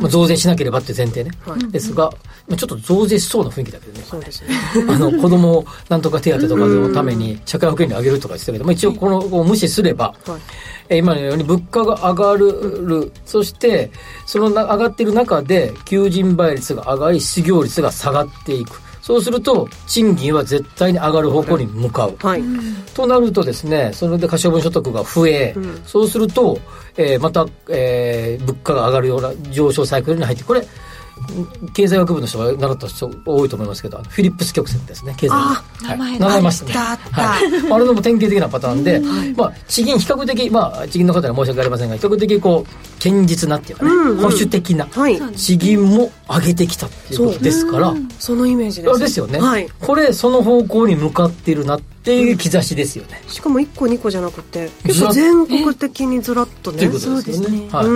[0.00, 2.12] まあ、増税しなければっていう前提ね、はい、ですが
[2.56, 4.48] ちょっと増税しそうな雰囲気だけどねそうですね。
[4.88, 10.38] あの子供なんとか手当とかのために社会保険料上げるとか言ってたけど、まあ、一応このを無視すれば、は
[10.90, 13.90] い、今のように物価が上がるそして
[14.26, 22.42] その上がっている中で求人倍率が上がり失業率が下がっていくそうすると賃金は絶対に上がる方向に向かう、はい、
[22.92, 26.58] となるとですねそれで可処分所得が増え、うん、そうすると、
[26.96, 30.66] えー、また、えー、物価が上がるような上昇サイクルに入ってこれ
[31.72, 47.94] 経済学部の人が習った人多いと思いますけどフィリップス曲線ですね経済学名前、はい、ましたねはい、あれのも典型的なパターンで、うん、まあ、地銀比較的、まあ、地銀の方には申し訳ありませんが比較的こう堅実なっていうかね、うんうん、保守的な、はい、地銀も上げてきたっていうことですから。
[48.18, 48.98] そのイメージです。
[48.98, 56.78] ですよね、はい、これその方向に向かっているなっていう兆しですよね、しかも1個2個じゃなくて結構全国的にずらっとね。
[56.78, 57.86] ということですよね、はい、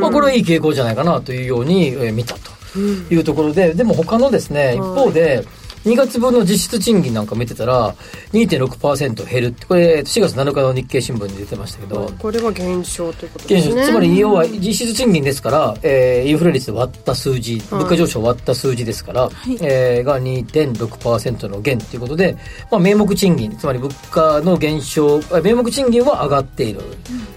[0.00, 5.44] まあ、これはいい傾向じゃないかなというように、えー、見たというところで、でも他のですね、一方で、
[5.84, 7.94] 2月分の実質賃金なんか見てたら
[8.32, 9.66] 2.6%減るって。
[9.66, 12.12] これ4月7日の日経新聞に出てましたけど。
[12.18, 13.84] これは減少ということですね。
[13.86, 22.36] つまり要は実質賃金ですから、えー、インフレ率で割った数字物価上昇割った数字ですから、はい、えー、が2.6%の減ということで、
[22.70, 26.86] まあ、名目賃金つまり物価の減少名目賃金は上がっている、うん、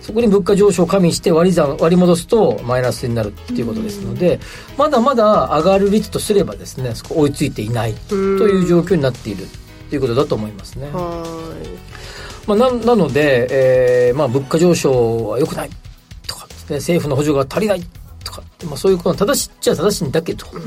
[0.02, 4.40] そこに物価上昇を加味して割り算割り戻すとマイナスになるっていうことですので、うん、
[4.78, 9.48] まだまだ上がる率とすればですねそこ追いついていない、うんという状況になっている
[9.90, 10.90] ということだと思いますね。
[12.46, 13.48] まあ、ななので、
[14.10, 15.70] えーまあ、物価上昇は良くない
[16.28, 17.84] とか、ね、政府の補助が足りない
[18.24, 20.62] とか、まあ、そういうことは正しいっちゃ正しいんだけど、うん、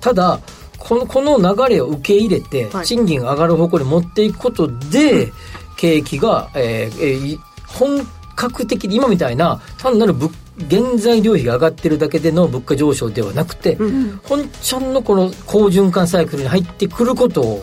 [0.00, 0.40] ただ
[0.78, 5.32] このこの流れを受け入れて、賃金が上がる方向に持っていくことで、はい、
[5.76, 10.30] 景気が、えーえー、本格的に今みたいな単なる物
[10.70, 17.62] 原材料費が上がってるだけでの物価上昇ではなくて、うん、本ちゃんのこの好循環サイクルに入ってくることを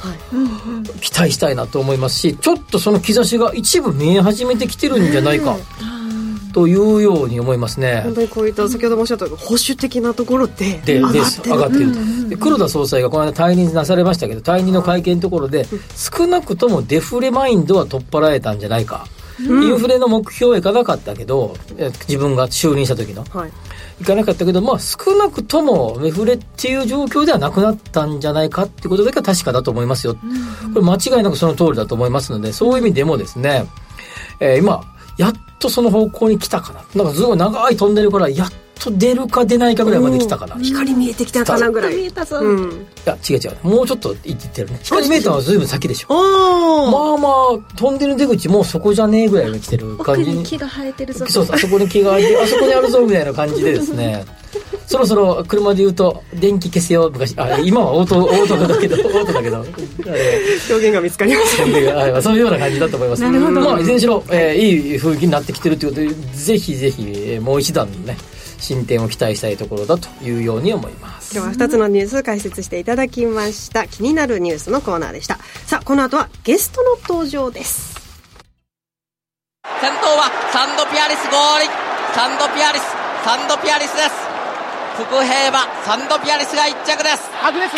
[1.01, 5.57] 期待したいなと思いますしちょっとその兆しが一部見え始めてきてるんじゃないか。
[6.53, 7.99] というように思いますね。
[8.05, 11.51] 本当にこういった先ほどもおっしゃった保守的なところで上がってる。
[11.51, 15.65] 上がっていると、で黒田総裁がこの間退任なされましたけど退任の会見のところで、
[15.97, 21.55] 少なくともデフレマインドは取っ払えたんじゃないか、うん、インフレの目標はいかなかったけど
[22.07, 23.51] 自分が就任した時の、はい
[24.01, 30.15] いかなかったけど、まあ、少なくともメフレっていう状況ではなくなったんじゃないかっていうことだけは確かだと思いますよ。
[30.73, 33.65] これ間違いなくその通りだと思いますので、そういう意味でもですね、
[34.41, 34.83] えー、今、
[35.17, 37.03] やっとその方向に来たかな。
[37.03, 41.95] なんかすごい長いトンネルからやっと出るか出ないかぐらいまで来たかな、光見えてきたかなぐらい。
[41.95, 43.57] 見えたぞ、うん、いや違う違う。
[43.63, 44.79] もうちょっと行ってるね。
[44.83, 46.13] 光見えたのは随分先でしょ。
[46.13, 50.43] まあまあ飛んでる出口もうそこじゃねえぐらいに来てる感じに。
[50.43, 51.25] 木が生えてるぞ。
[51.27, 54.25] そうあそこに木が生えてあそこにあるぞみたいな感じでですね。
[54.87, 57.33] そろそろ車で言うと電気消せよ昔。
[57.37, 59.57] あ今はオートオートだけど オートだけど。
[59.57, 62.21] 表現が見つかりません。
[62.21, 63.21] そういうような感じだと思います。
[63.21, 68.17] なるほど、まあ、いずれにしろ、えー、いい雰囲気になってきてるということでぜひぜひもう一段ね
[68.59, 71.35] 進展を期待したいところだというように思います。
[71.35, 73.87] 今日は2つのニュース解説していただきました。
[73.87, 75.37] 気になるニュースのコーナーでした。
[75.65, 77.95] さあこの後はゲストの登場です。
[79.81, 81.69] 先頭はサンドピアリス合輪
[82.13, 82.83] サンドピアリス
[83.23, 84.11] サンドピアリスです。
[84.95, 87.29] 福平馬サンドピアリスが1着です。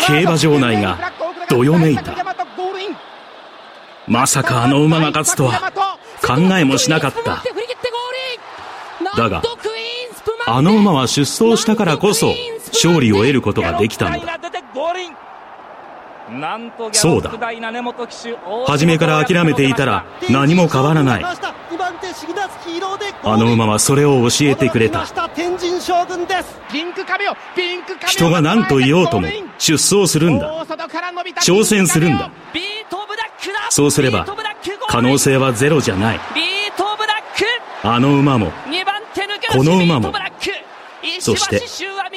[0.06, 1.12] 競馬場内が
[1.48, 2.14] どよめいた。
[4.06, 5.72] まさかあの馬が勝つとは
[6.22, 7.42] 考えもしなかった。
[9.16, 9.42] だが
[10.50, 12.34] あの馬は出走したからこそ
[12.72, 14.38] 勝利を得ることができたのだ。
[16.92, 17.30] そうだ。
[18.66, 21.24] 初めから諦めていたら何も変わらない。
[23.24, 25.04] あの馬はそれを教えてくれた。
[28.06, 30.64] 人が何と言おうとも出走するんだ。
[31.42, 32.30] 挑戦するんだ。
[33.70, 34.26] そうすれば
[34.88, 36.20] 可能性はゼロじゃない。
[37.82, 38.52] あの馬も
[39.50, 40.12] この馬も
[41.20, 41.62] そして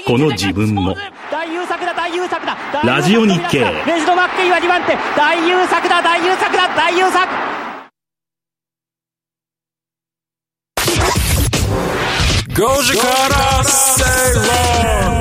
[0.06, 0.96] この自分も。
[2.84, 3.60] ラジオ日経。
[3.86, 7.28] レジド・マッケイは2番手大優作だ大優作だ大優作。
[12.54, 14.04] 5時から正
[15.16, 15.21] 論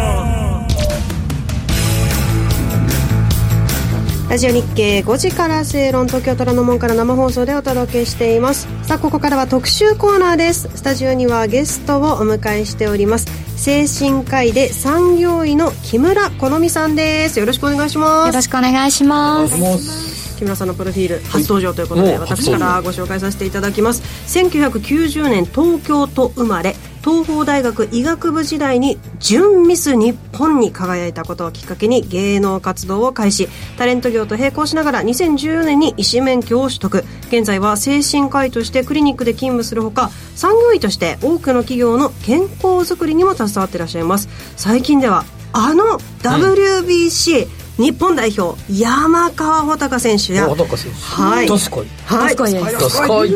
[4.30, 8.68] ラジオ日経5時から正論東京虎ノ門から生放送でお届けしています。
[8.84, 10.70] さあここからは特集コーナーです。
[10.76, 13.26] スタジオにはゲストをお迎えしております。
[13.56, 17.40] 精神科医で産業医の木村好美さんです。
[17.40, 18.28] よろしくお願いします。
[18.28, 24.02] よろしくお願いします木村さんのプロフィール初登場ということで、私からご紹介させていただきます。
[24.26, 26.74] 1990年東京都生まれ
[27.04, 33.48] 東邦大学医学部時代に準ミス日本に輝いたことをきっかけに芸能活動を開始。
[33.76, 37.04] タレント業と並行しながら2014年に医師免許を取得。
[37.28, 42.58] 現在は精神科医としてクリニックで勤務するほか産業医として多くの企業の健康
[42.90, 44.30] づくりにも携わっていらっしゃいます。
[44.56, 50.44] 最近ではあの WBC、うん日本代表山川穂高選手や。
[50.44, 50.98] 穂高選手。
[50.98, 51.46] はい。
[51.46, 51.86] どすこい。
[52.04, 52.36] はい。
[52.36, 52.46] ど
[52.90, 53.30] すこい。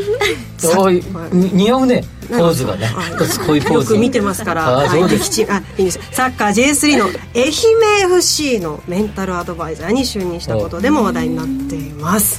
[0.61, 1.02] どい。
[1.33, 2.04] 似合うね。
[2.28, 2.90] ポーズがね。
[3.18, 3.94] どすこいポーズ。
[3.94, 4.80] よく見てますから。
[4.80, 5.50] あそうです。
[5.50, 5.98] あいいです。
[6.12, 12.38] サッカー J3 の愛媛 FC のメンタルアドバイザーに就任したことでも話題になっています。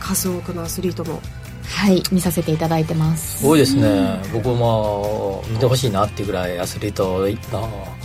[0.00, 1.22] 数多くのアスリートも。
[1.64, 2.02] はい。
[2.10, 3.38] 見させていただいてます。
[3.38, 4.20] すごいですね。
[4.32, 7.28] 僕も見てほしいなっていうぐらいアスリート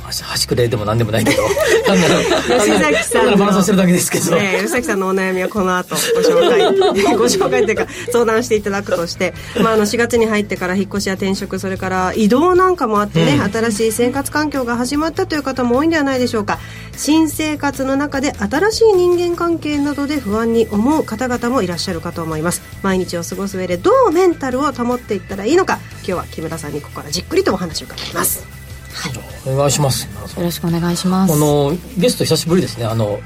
[0.06, 1.44] 端くれでも何でもないけど。
[2.60, 3.62] 吉崎さんの。
[3.62, 7.16] してるだけですけど、ね、吉崎さんのお悩みはこの後ご紹介。
[7.16, 16.60] ご紹介というか相談していただくとして、まあ、あの4月に入ってから引っ越しや転職それから移動なんかもあってね、うん、新しい生活環境が始まったという方も多いんではないでしょうか。
[16.98, 22.62] 新生活の中で新しい人間関係などで不安に思う方々もいらっしゃるかと思います。
[22.84, 25.80] 毎日を過ごす上でどうメンタルを保っていったらいいのか。
[25.98, 28.65] 今日は木村さんにここからじっくりとお話を伺います
[28.96, 30.08] はい、お願いします。
[30.38, 31.34] よろしくお願いします。
[31.34, 32.86] あのゲスト久しぶりですね。
[32.86, 33.20] あの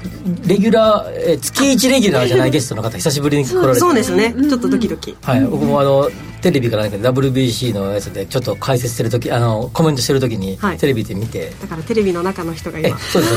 [0.46, 3.80] レギュラーえ月1レギュラーじゃないゲストの方久しぶりに来られて。
[3.80, 5.16] そうですね、ちょっとドキドキ。
[5.22, 5.40] はい。
[5.46, 11.50] 僕もあのテレビかなんかで WBC のやつでちょっと解説してる時あのコメントしてる時に、テレビで見て。
[11.60, 12.98] だからテレビの中の人が今。
[12.98, 13.34] そうです。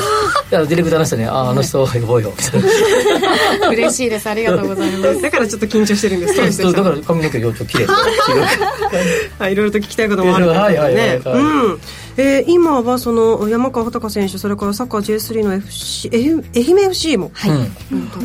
[0.52, 2.62] ディレクターの人に「ああの人呼ぼうよ」みたい
[3.60, 3.70] な。
[3.70, 4.30] 嬉しいです。
[4.30, 5.22] ありがとうございます。
[5.22, 6.62] だからちょっと緊張してるんです。
[6.62, 7.88] そうだから髪の毛よちょっと綺麗
[9.40, 11.80] はいいろいろと聞きたいこともあるからね、はいはいはいはい、うん
[12.18, 17.32] えー、今はその山川穂高選手それからサッカー J3 の FC 愛媛 FC も？
[17.34, 17.52] はい、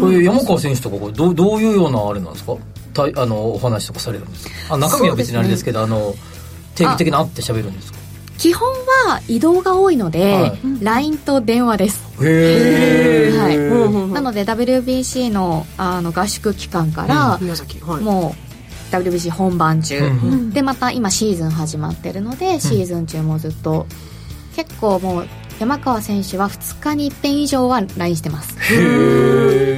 [0.07, 2.57] うん、山川選手とかどどういうようなあれなんですか？
[2.93, 4.75] たあのお話とかされるんですか？
[4.75, 6.15] あ中身は別にあれですけど、ね、あの
[6.75, 7.99] 定期的に会って喋るんですか？
[8.39, 8.69] 基本
[9.07, 12.05] は移動が多いので、はい、LINE と電話です。
[12.25, 13.59] へえ、はい、
[14.13, 17.49] なので WBC のあの合宿期間から、うん。
[17.49, 18.48] はい、もう
[18.91, 23.87] WBC 本番中、うん、でまた今シーズン始まってるのでシーズン中もずっと、
[24.57, 25.29] 結構もう
[25.59, 28.57] 山川選手は2日に1遍以上は LINE してます。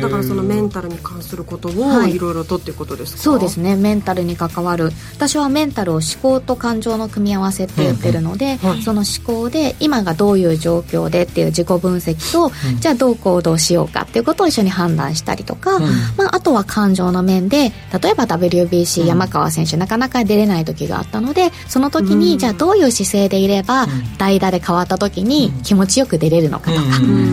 [0.01, 2.19] だからそのメンタルに関することをい。
[2.19, 3.77] ろいろとっていうことですか、そうですね。
[3.77, 4.93] メンタルに関わる。
[5.15, 8.71] 私はメンタルを思考と感情の組み合わせって言ってるので、うん。
[8.71, 15.79] うん、その思考で今がどういう状況でっていう自己分析と、うん、じゃあどう行動しようかっていうことを一緒に判断したりとか、
[16.17, 17.73] まあ、あとは感情の面で
[18.03, 23.87] 例えば WBC 山川選手なかなか出れない時があったのでその時にじゃあどういう姿勢でいれば
[24.19, 26.83] 代打で変わった時に気持ちよく出れるのかとか、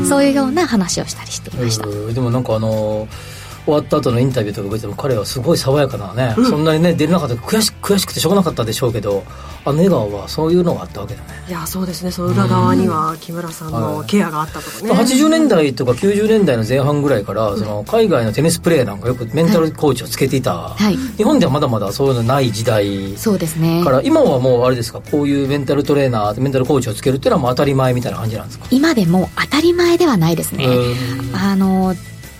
[0.08, 1.88] そういうような話をしたりしていました。
[2.14, 3.08] でもなんかあの
[3.66, 7.34] 終わった後のインタビューとか見ても彼はすごい爽やかなね、うん、そんなにね出れなかった。
[7.34, 9.24] 悔し悔しくてしょうがなかったでしょうけど
[9.68, 11.28] あの笑顔はそういうのがあったわけだね。
[11.48, 12.12] いやそうですね。
[12.12, 23.84] その裏側には木村さんのケアがあったとかね、はい、80年代とか90年代の前半ぐらいからその海外のテニスプレーなんかよくメンタルコーチをつけていた、はい、日本ではまだまだそういうのない時代そうですね。
[23.84, 28.66] から今はもうあれですかこういうメンタルトレーナーメンタルコーチをつけるっていうのはもう当たり前みたいな感じなんですか？
[28.72, 30.66] 今でも当たり前ではないですね。
[31.34, 31.96] あの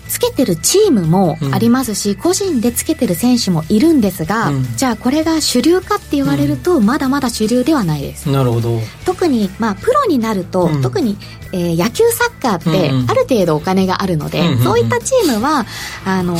[0.08, 8.30] つけてるチームもありますし、うん、個人でつけてる選手もいるんですが、うん、じゃあこれが主流かって言われると、まだまだ主流ではないです。
[8.30, 8.80] なるほど。
[9.04, 11.16] 特に、まあ、プロになると、特に、
[11.52, 15.64] えー、野球サッカーってある程度お金があるので、そういったチームは
[16.04, 16.36] あの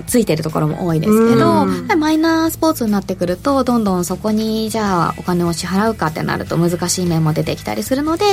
[0.00, 8.24] ー、ついてるところも多いですけど、マイナースポーツになってくるとどんどんそこにじゃあお金を支払うかってなると難しい面も出てきたりするので、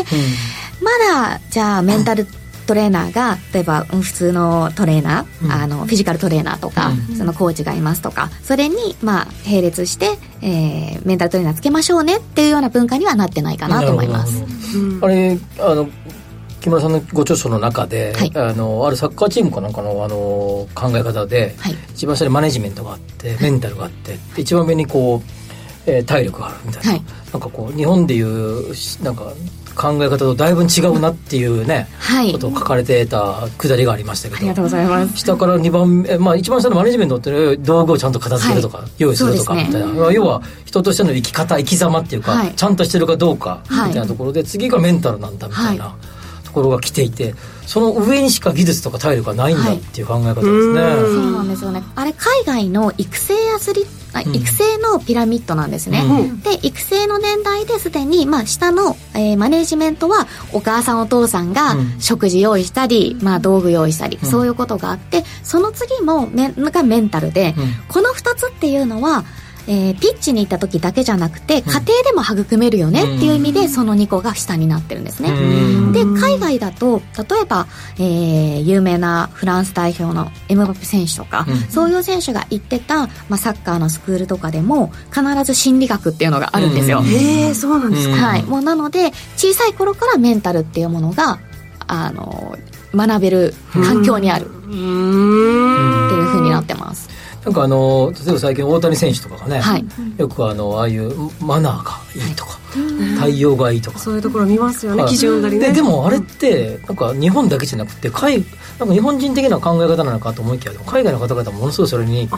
[0.82, 0.92] ま
[1.30, 2.26] だじゃあメンタル
[2.66, 14.43] トレーナーが例えば普通のトレーナー、うん、あのフィジカルトレーナーとか、うん、そのコーチがいますとかそれにまあ並列して、えー、メンタルトレーナーつけましょうねっていうような文化にはなってないかなと思います。
[15.01, 15.88] あれあの
[16.64, 20.16] 木村さんのご著書の中で、はい、あのあるサッカーチームかなんかのあの
[20.74, 25.22] 考え方で、はい、一番下にマネジメントがあってメンタルがあって、一番目にこう、
[25.86, 27.01] えー、体力があるみたいな、はい、
[27.34, 29.34] なんかこう日本でいうなんか
[29.76, 34.38] 考え方とだいぶ違うなっていうね、はい、ことを書かれてたくだりがありましたけど。
[34.38, 35.17] ありがとうございます。
[35.17, 45.95] 下から2番目、まあ、一番下のマネジメントって道具をちゃんと片付けるとか、はい、用意するとかみたいな、ね、要は人としての生き方生き様っていうか、はい、ちゃんとしてるかどうかみたいなところで、次がメンタルなんだみたいな。
[46.54, 47.34] ところが来ていて
[47.66, 51.82] その上にしか技術とか体力がないんだっていう考え方ですね、そうなんですよね。
[51.95, 67.56] あれ海外の育成アスリート育成のピラミッドなんですね、うん、で育成の年代ですでに、まあ、下の、えー、マネジメントはお母さんお父さんが食事用意したり、まあ、道具用意したり、うん、そういうことがあってその次もメがメンタルで、
[67.88, 69.24] この2つっていうのは
[69.68, 75.32] えー、ピッチに行った時だけじゃなくて、家庭でも育めるよねっていう意味で、その2個が下になってるんですね。
[75.93, 87.01] で、海外だと、例えば、えー、有名なフランス代表のエムバペ選手とか、そういう選手が行ってた、まあ、サッカーのスクールとかでも、必ず心理学っていうのがあるんですよ。
[87.01, 88.16] へえ、そうなんですか。
[88.16, 88.43] はい。
[88.43, 91.39] もうなので、小さい頃からメンタルっていうものが、
[91.88, 92.57] あの、
[92.93, 94.45] 学べる環境にある。
[94.45, 97.12] っていうふうになってます。
[97.46, 99.86] なんかあの例えば最近大谷選手とかがね、はい、
[100.18, 102.60] よくあのああいうマナーがいいとか、
[103.20, 104.00] 対応がいいとか。
[104.00, 105.68] そういうところ見ますよね基準なりね。
[105.68, 108.46] ででもあれってなんか日本だけじゃなくて海
[108.80, 112.30] なんか日本人的な考え方なのかと思いきや海外の方々もものすごいそれに、ね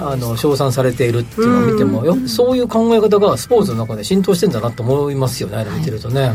[0.00, 6.32] あの称賛されているっていうのを見ても、うそういう考え方がスポーツの中で浸透してんだなと思いますよね、見てるとね、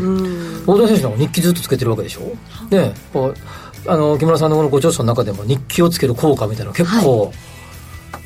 [0.65, 2.21] 大谷選手なんか日記ずっとつけてるわけでしょ？
[2.69, 2.93] ね
[3.87, 7.33] あの木村さんのこのご著書の中でも日記をつける効果みたいな結構、はい。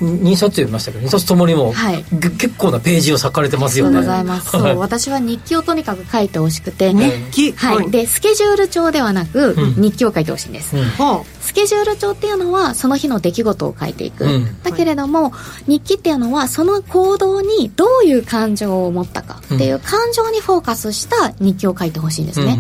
[0.01, 3.97] 2冊読みましたけど2冊ともにも、はい、結構なページを割かれてますよね。
[3.97, 4.51] ありがとうございます。
[4.51, 10.84] そう、私は日記をとにかく書いてほしくて日記、はい、でスケジュール帳ではなく、日記を書いてほしいんです、うん、
[11.41, 15.34] スケジュール帳っていうのはその日の出来事を書いていく、うん、だけれども、
[15.68, 22.58] 日記っていうのはその行動にどういう感情を持ったかっていう感情にフォーカスした日記を書いてほしいんですね、やっ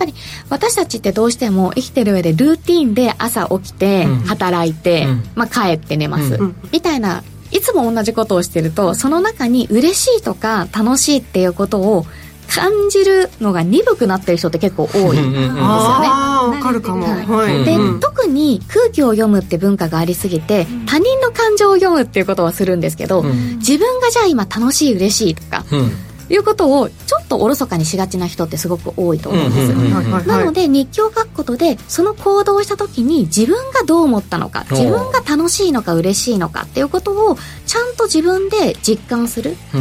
[0.00, 0.14] ぱり
[0.48, 6.38] 私たちってどうしても生きてる上でルーティンで朝起きて働いて、まあ、帰って寝ます、
[6.72, 7.22] みたいな
[7.52, 12.06] いつも同じことをしてるとその中に嬉しいとか楽しいっていうことを
[12.48, 15.60] 感じるのが鈍くなってる人って結構多いんですよね。
[15.60, 17.06] わかるかも。
[17.06, 25.64] はい、で、特に空気を読むって文化がありすぎて、他人の感情を読むっていうことはするんですけど、自分がじゃあ今楽しい嬉しいとか、
[26.30, 30.26] いうことをちょっとおろそかにしがちな人ってすごく多いと思うんです。
[30.26, 39.56] なので日記を書くことでその行動をした時に自分がどう思ったのか自分が楽しいのか嬉しいのかっていうことをちゃんと自分で実感する。
[39.72, 39.78] そ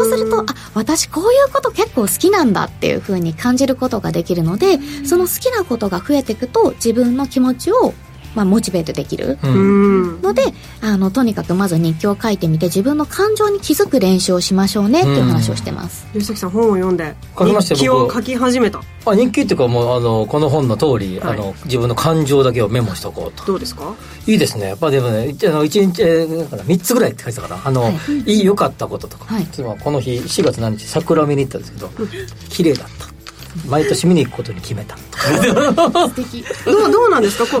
[0.00, 0.44] うするとあ
[0.74, 7.92] 私こういうこと結構好きなんだっていうふうに感じることができるのでその好きなことが増えていくと自分の気持ちを
[8.34, 10.42] まあ、モチベートできるので、
[10.80, 18.80] あのとにかくまず日記を書いてみて自分の感情に気づく練習をしましょうねっていう話をしてます、吉崎さん本を読んで日記を書き始めた。
[19.06, 23.46] あ日記っていうかもうあのこの本の通り、はい、あの自分の感情だけをメモしとこうと。
[23.46, 23.94] どうですか？
[24.26, 24.66] いいですね。
[24.66, 27.90] やっぱでもねあの1日3つぐらいって書いてたかなあの、は
[28.26, 32.08] い、いい良かったこととか、はい、この日4月何日桜見に行ったんですけど、うん、
[32.50, 33.09] 綺麗だった
[33.66, 34.96] 毎年見に行くことに決めた。
[34.96, 36.44] 素敵。
[36.64, 37.60] どうどうなんですか？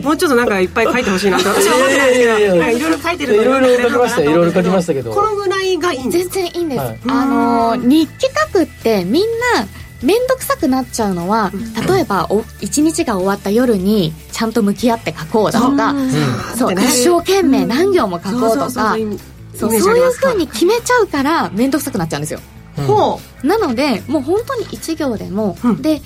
[0.00, 1.48] もうちょっとなんかいっぱい書いてほしいなと。
[1.48, 2.38] 私は思ってたんですけど。
[2.38, 5.14] いろいろ書いてるいろいろ書きましたいろいろ書きましたけど。
[5.14, 6.28] このぐらいがいいんです。
[6.30, 7.24] 全然いいんです、はい、あ
[7.76, 9.22] の日記書くってみん
[9.54, 9.66] な
[10.02, 11.50] 面倒くさくなっちゃうのは、
[11.88, 15.94] 例えばお一日が終わった夜にちゃんと向き合って書こうだとか、
[16.54, 22.40] そう一生懸命何行も書こうとかそういうふうに決めちゃうから面倒くさくなっちゃうんですよ
[22.82, 23.46] ほう。
[23.46, 26.00] なのでもう本当に1行でも、うん、で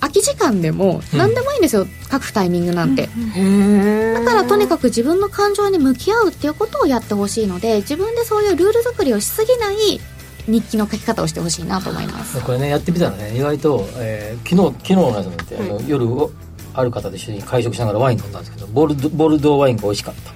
[0.00, 10.00] 空き時間でも何でもいいんですよ、うん、書くタイミングなんて、うん、だからとにかく自分の感情に向き合うっていうことをやってほしいので自分でそういうルール作りをしすぎない
[10.46, 12.40] 日記の書き方をしてほしいなと思います。
[12.42, 13.36] これねやってみたらね。
[13.36, 16.32] 意外と、えー、昨日昨日のやつ見て、あの夜
[16.74, 20.32] ある方と一緒に会食しながらワイン飲んだんですけどボルドボルドーワインが美味しかった、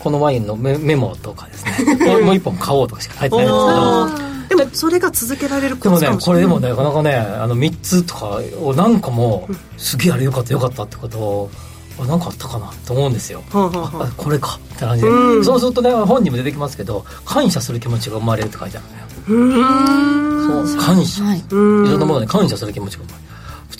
[0.00, 2.22] このワインのメメモとかですね。
[2.24, 11.50] もう一本買おうとかしか書いてないんですけどでもそれが続けられるでもねこれでもねなかなかねあの3つとかを何個も、すげえあれよかったよかったってことを
[11.98, 19.08] 何かあったかなと思うんですよ、はあはあ、これかって感じで、うん、そうするとね本にも出てきますけど感謝する気持ちが生まれるって書いてあるのよ。
[19.28, 23.27] そう感謝、はい、いろんなものに感謝する気持ちが生まれる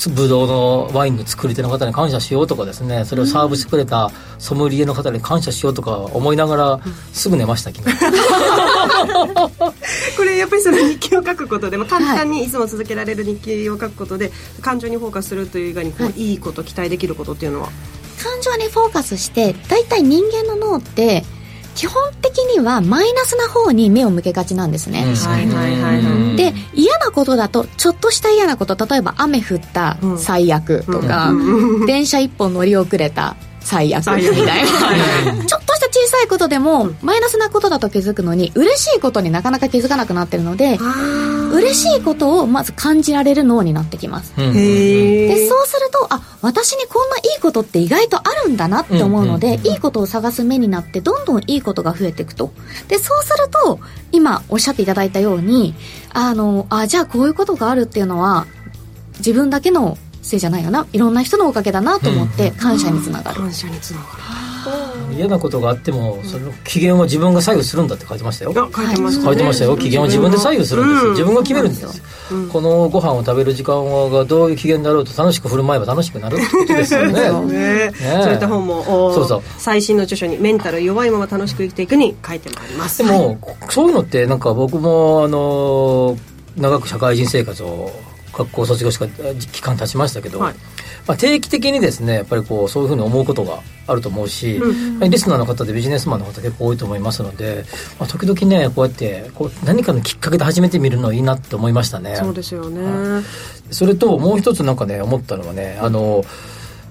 [0.09, 6.81] ブドウのワインの作り手の方に感謝しようとかですねそれをサーブしてくれたソムリエの方に感謝しようとか思いながら
[7.13, 7.97] すぐ寝ました昨日
[10.17, 14.31] これやっぱりその日記を書くことで、まあ、簡単にいつも続けられる日記を書くことで、
[14.61, 17.69] 感情にフォーカスするという以外にこう、い、いこと期待できることっていうのは？
[18.23, 21.25] 感情にフォーカスして大体人間の脳って
[21.79, 25.05] 基本的にはマイナスな方に目を向けがちなんですね。
[26.37, 31.33] で嫌なことだとちょっとした嫌なこと例えば雨降った最悪とか、
[31.87, 35.45] 電車一本乗り遅れた最悪みたいな。
[35.47, 40.79] ちょっ小さいことでもマイナスなことだと気づくのに嬉しいことになかなか気づかなくなってるので
[41.53, 52.53] 嬉しいことをまず感じられる脳になってきます、でそうするとあ私にこんないいことって意外とあるんだなって思うので、いいことを探す目になってどんどんいいことが増えていくと。
[52.89, 53.81] でそうすると
[54.13, 55.75] 今おっしゃっていただいたように
[56.13, 58.47] あのあじゃあこういうことがあるっていうのは
[59.19, 60.87] 自分だけのせいじゃないよな。
[60.93, 64.48] いろんな人のおかげだなと思って感謝につながる、感謝につながる
[65.17, 68.53] 嫌なことがあってもその機嫌は自分が左右するんだって書いてましたよ。
[68.55, 69.77] 書いてました、ね、書いてましたよ。
[69.77, 71.91] 機嫌は自分で左右するんですよ、自分が決めるんですよ、
[72.33, 77.13] うん、このご飯を食べる時間がどういう機嫌だろうと楽しく振る舞えば楽しくなるってことですよね。
[77.13, 77.91] ね。
[77.91, 77.93] ね
[78.23, 79.43] そういった本もそうそう。
[79.59, 82.99] 最新の著書に「メンタル弱いまま楽しく生きていく」に書いてもあります。
[82.99, 83.39] でも、はい、
[83.71, 86.17] そういうのってなんか僕もあの
[86.57, 87.91] 長く社会人生活を
[88.33, 89.07] 学校卒業しか
[89.53, 90.55] 期間経ちましたけど、はい
[91.09, 97.65] まあ、定期的にですねやっぱりこうそういうふうに思うことがあると思うし、うん、リスナーの方でビジネスマンの方結構多いと思いますので、
[97.99, 102.15] まあ、時々ねこうやってこう何かのきっかけで始めてみるのいいなって思いましたね。
[102.17, 103.23] そうですよね、
[103.71, 106.23] それともう一つなんかね思ったのはねあの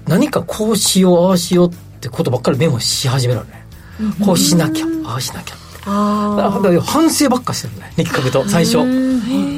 [0.08, 3.64] 何かこうしようああしようってことばっかりメモし始めるのね、
[4.00, 5.54] うん、こうしなきゃああしなきゃ。
[5.54, 8.78] あ反省ばっかしてるね日記書くと最初。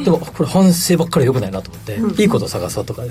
[0.05, 3.11] でもこれ反省ばっかりよくないなと思って、うん、いいことを探そうとかね、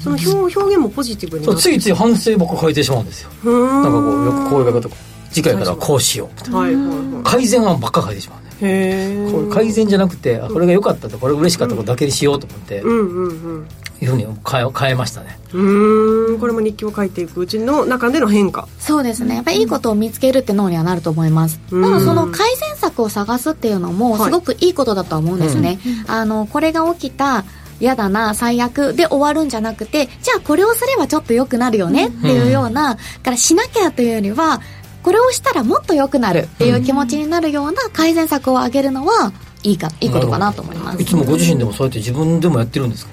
[0.00, 3.30] その表表現もポジティブにそうついつい反省ばっか書いてしまうんですよ。
[3.44, 4.90] なんかこうよくこういうこと
[5.30, 6.28] 次回からこうしよう。
[6.36, 8.50] みたいな、はいはいはい、改善案ばっか書いてしまうね。
[8.62, 13.66] へこれ改善じゃなくてこれが良かったとこれ嬉しかったことだけにしようと思って、うんうんうんうん
[14.00, 15.38] いうふうに変え変えましたね。
[15.52, 16.38] うん。
[16.38, 18.68] これも日記を書いていくうちの中での変化。
[18.78, 19.36] そうですね。
[19.36, 21.58] やっぱりいいことを見つけるって脳にはなると思います。
[21.70, 27.44] ただその改善策を探すっていうのもすごくいいことだと思うんですね、はい、あのこれが起きた
[27.78, 34.60] 嫌だな最悪で終わるんじゃなくてじゃあこれをすればちょっと良くなるよねっていうような、うん、からしなきゃというよりは
[35.02, 39.32] これをしたらもっと良くなるっていう気持ちになるような改善策を上げるのは
[39.62, 41.02] いいかいいことかなと思います。
[41.02, 43.12] いつもご自身でもそうやって自分でもやってるんですか？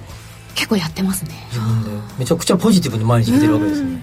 [0.57, 1.31] 結構やってますね。
[1.51, 1.91] 自分で。
[2.17, 4.01] めちゃくちゃポジティブに毎日見てるわけですね、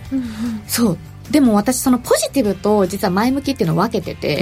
[0.68, 0.98] そう。
[1.30, 4.38] でも私そのポジティブと実は前向きっていうのを分けてて、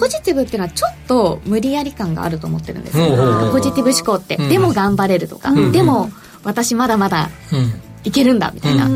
[0.00, 6.10] ポジティブっていうのはちょっと無理やり感があると思ってるんですよ、ポジティブ思考って、でも頑張れるとか、でも
[6.42, 7.28] 私まだまだ
[8.04, 8.88] いけるんだみたいな、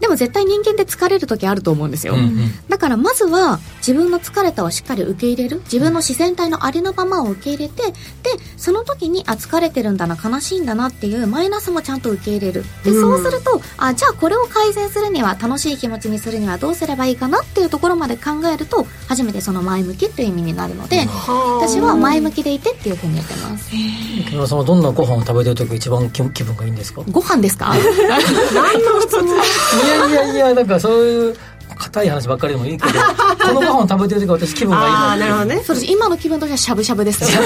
[0.00, 5.60] でも絶対人間って疲れる時あると思うんですよ、うんうん、だからまずは自分の疲れたをしっかり受け入れる。
[5.64, 7.94] 自分の自然体のありのままを受け入れてで
[8.56, 12.64] その時にあ疲れてるんだな悲しいんだなっていうマイナスもちゃんと受け入れる。
[12.84, 21.06] で、そうするとあじゃあこれを改善するには楽しい気持ちにするにはどうすればいいかなっていうところまで考えると初めてその前向きっていう意味になるので
[21.60, 23.70] 私は前向きでいてっていうふうに言ってます。
[23.70, 27.02] 木村さんはどんなご飯を食べてる時が一番気分がいいんですか？
[27.10, 27.74] ご飯ですか？
[27.74, 31.36] 何の質問いやいやいやなんかそういう
[31.76, 35.60] 硬い話ばっかりでもいいけどこのご飯を食べてる時私気分がいいああなるほどね。
[35.60, 37.36] そ今の気分としてはしゃぶしゃぶです 合っ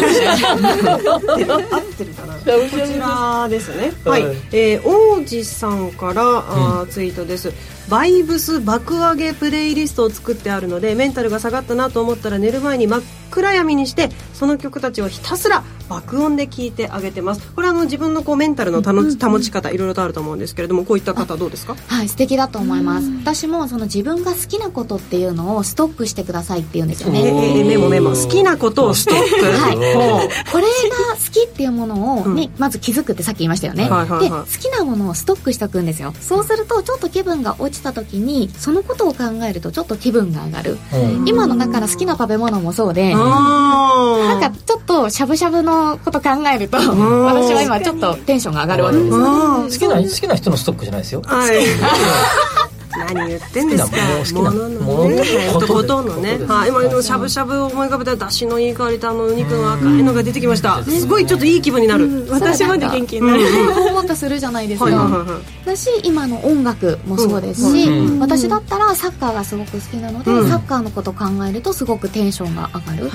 [1.97, 3.93] てるかなこちらですね。
[4.05, 4.23] はい、
[4.53, 7.53] えー、王子さんから、あツイートです。
[7.89, 13.03] バイブス爆上げプレイリストを作ってあるのでメンタルが下がったなと思ったら寝る前に真っ
[13.35, 17.53] 暗闇にしてその曲たちをひたすら爆音で聴いてあげてます。
[17.53, 21.77] これあの自分のこうメンタルの保ち方いろいろとあると思うんですけれどもこういった方どうですか？
[21.89, 23.11] はい素敵だと思います。
[23.21, 27.21] 私もその自分が好きなことっていうのをストックしてくださいって言うんですよね。
[27.21, 28.11] えー、メモメモ。
[28.11, 29.45] 好きなことをストック。
[29.45, 29.75] はい。
[30.51, 30.71] これが
[31.15, 36.15] 好きっていうものをね、まず気づくってさっき言いましたよね、はいはいはい、で好きなものをストックしておくんですよ。
[36.21, 40.79] そうするとちょっと気分が落ちた時にそのことを考えるとちょっと気分が上がる、
[41.27, 49.11] 今のだから好きな食べ物もそうでなんかちょっとしゃぶしゃぶのこと考えると私は今ちょっとテンションが上がるわけです。
[49.11, 51.65] 好きな好きな人のストックじゃないですよ、はい
[52.99, 53.91] 何言ってんです
[54.35, 54.41] か？
[54.41, 55.23] もののね
[55.53, 56.39] ことのね。
[56.47, 60.83] はい今のしゃぶしゃぶを思い浮かべたらだしのいい香りとあのお肉の赤いのが出てきました。
[60.85, 62.27] すごいちょっといい気分になる。
[62.31, 63.75] 私まで元気になる。
[63.75, 65.27] ほんもとするじゃないですか。
[65.65, 67.89] だし今の音楽もそうですし
[68.21, 73.11] 私だったらサッカーがすごく好きなのでサッカーのこと考えるとすごくテンションが上がる。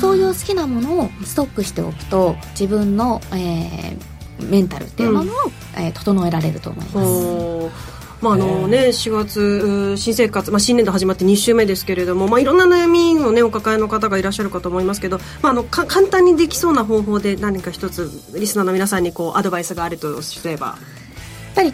[0.00, 3.96] そういう好きなものをストックしておくと自分のえ
[4.42, 5.36] メンタルっていうものを、
[5.76, 20.66] え整えられると思いますまああのね、4月新生活、まあ、新年度始まって2週目ですけれども、まあ、いろんな悩みを、ね、お抱えの方がいらっしゃるかと思いますけど、まあ、あの簡単にできそうな方法で何か一つリスナーの皆さんにこうアドバイスがあるとすれば。
[20.66, 21.72] やっぱり、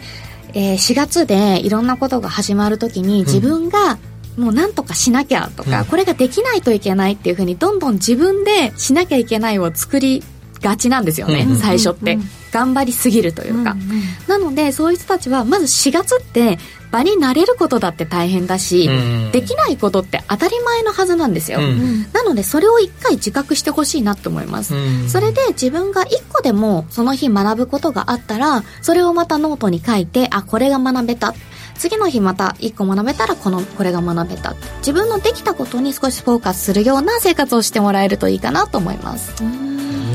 [0.53, 3.99] えー、4月でいろんなことが始まるときに自分が、
[4.37, 10.23] もう何とかしなきゃとか、うん、これができないといけないっていうふうにどんどん自分でしなきゃいけないを作り
[10.61, 16.57] がちなんですよね、うん、最初って、うん、頑張りすぎるというか、うんうん、なのでそういう人たちはまず4月って
[16.91, 31.33] 場に慣れることだって大変だし、うん、できないことって当たり前のはずなんですよ、うん、なのでそれを一回自覚してほしいなと思います、うん、それで自分が一個でもその日学ぶことがあったらそれをまたノートに書いてあこれが学べた。
[31.77, 34.55] 次の日また一個学べたらこのこれが学べた。
[34.79, 39.43] 自分のできたことに少しフォーカスするような生活をしてもらえるといいかなと思います。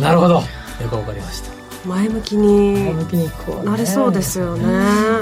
[0.00, 0.42] なるほど。
[0.82, 1.51] よくわかりました
[1.84, 2.94] 前向きに
[3.64, 4.64] なれそうですよね。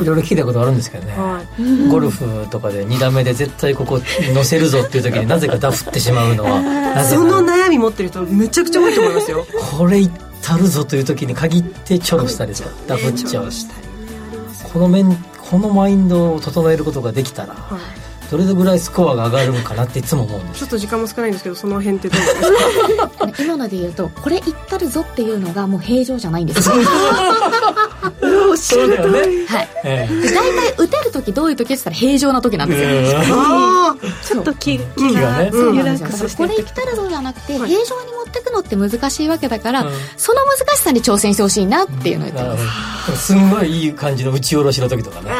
[0.02, 4.00] いろいろ聞いたことあるんですけどね、はい、ゴルフとかで2打目で絶対ここ
[4.34, 9.46] 乗せるぞっていう時に なぜかダフってしまうのはその悩み持ってる人めちゃくちゃ多いと思いますよ。
[9.78, 10.10] これいっ
[10.42, 13.48] たるぞという時に限ってチョロしたりとかダフっちゃう。
[14.72, 15.16] この面
[15.50, 17.99] このマインドを整えることができたら、はい
[18.30, 20.60] どれぐらいスコアが上がるのかなっていつも思うんです。
[20.60, 22.34] ちょっと時間も少ないんですけどその辺ってどうです
[22.96, 23.10] か？
[23.42, 26.68] 今ので言うとこれいったるぞっていうのがもう平常じゃないんです。
[26.68, 26.74] よ
[28.56, 29.20] そうだよね。
[29.46, 35.50] はい、えー、大体打てる時どういう時って言ったら平常な時なんですよ、えー、ちょっと気気がね。
[35.52, 36.28] そうなんですよ。
[36.36, 45.30] これいったるぞじゃなくて、平常に持ってくのって難しいわけだから、うん、その難しさに挑戦してほしいなっていうのを言ってます、すんごいいい感じの打ち下ろしの時とかね。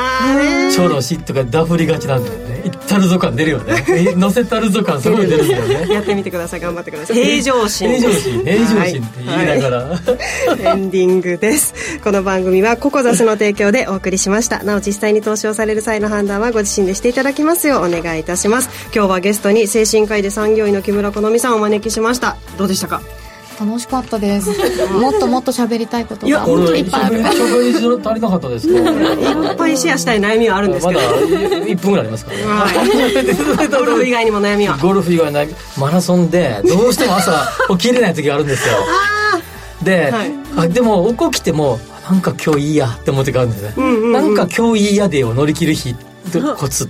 [0.72, 2.49] ちょろしとかダフりがちなんだよね
[2.88, 3.84] たるぞ感出るよね。
[4.16, 5.94] 乗せたるぞ感すごい出るんだよね。
[5.94, 6.61] やってみてください。
[6.61, 7.16] 頑張ってください。
[7.16, 7.88] 平常心。
[7.96, 8.40] 平常心。
[8.44, 9.98] 平常心って言いながら、はい。
[10.62, 11.74] エンディングです。
[12.02, 14.62] この番組はココザスの提供でお送りしました。
[14.62, 18.68] なお実際に投資をされる際の判断はご自身でしていただきますようお願いいたします。
[18.94, 22.36] 今日はゲストに精神科医で産業医の木村好美さんをお招きしました。
[22.58, 23.00] どうでしたか？
[23.61, 24.50] 楽しかったです。
[24.98, 26.40] もっともっと喋りたいことが。
[26.40, 27.22] 本当にいっぱいある。
[27.24, 28.74] 食事足りなかったですか？
[28.74, 31.00] いっぱいシェアしたい悩みはあるんですけど。
[31.00, 33.68] まだ1分ぐらいありますからね。
[33.68, 34.78] ゴルフ以外にも悩みは。
[34.78, 35.54] ゴルフ以外悩み。
[35.76, 37.32] マラソンでどうしても朝
[37.70, 38.74] 起きれない時があるんですよ。
[39.82, 40.12] で、
[40.56, 45.94] はい、でも起きてもなんか今日いいやって思ってがあるんですね、うんうんうん、なんか今日いいやでを乗り切る日
[46.58, 46.88] コツ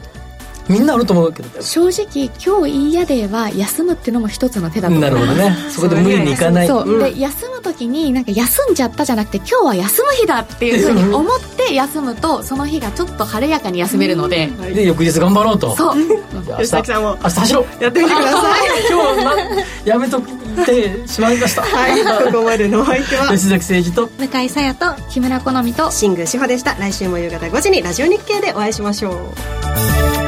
[0.70, 1.60] みんなあると思うけど。
[1.60, 5.56] 正直今日いいやでは休むっていうのも一つの手だと思うなるほどね。
[5.68, 6.68] そこで無理にいかない。
[6.68, 15.74] そう、うん、で休む時になんか休んじゃったじゃなくて今日は休む日だっていうふうに思って休むとその日がちょっと晴れやかに休めるので、うん、で翌日頑張ろうと。
[15.74, 15.96] そう。
[16.58, 17.18] 吉崎さんも。
[17.20, 17.82] 明日走ろう。
[17.82, 18.68] やってみてください。
[18.88, 20.22] 今日はやめとっ
[20.64, 21.62] てしまいました。
[21.62, 22.30] はい。
[22.30, 23.28] ここまでのお相手は。
[23.28, 24.08] 吉崎誠二と。
[24.30, 25.90] 向井沙耶と木村好美と。
[25.90, 26.76] 新宮志保でした。
[26.76, 30.19] 来週も夕方5時にラジオ日経でお会いしましょう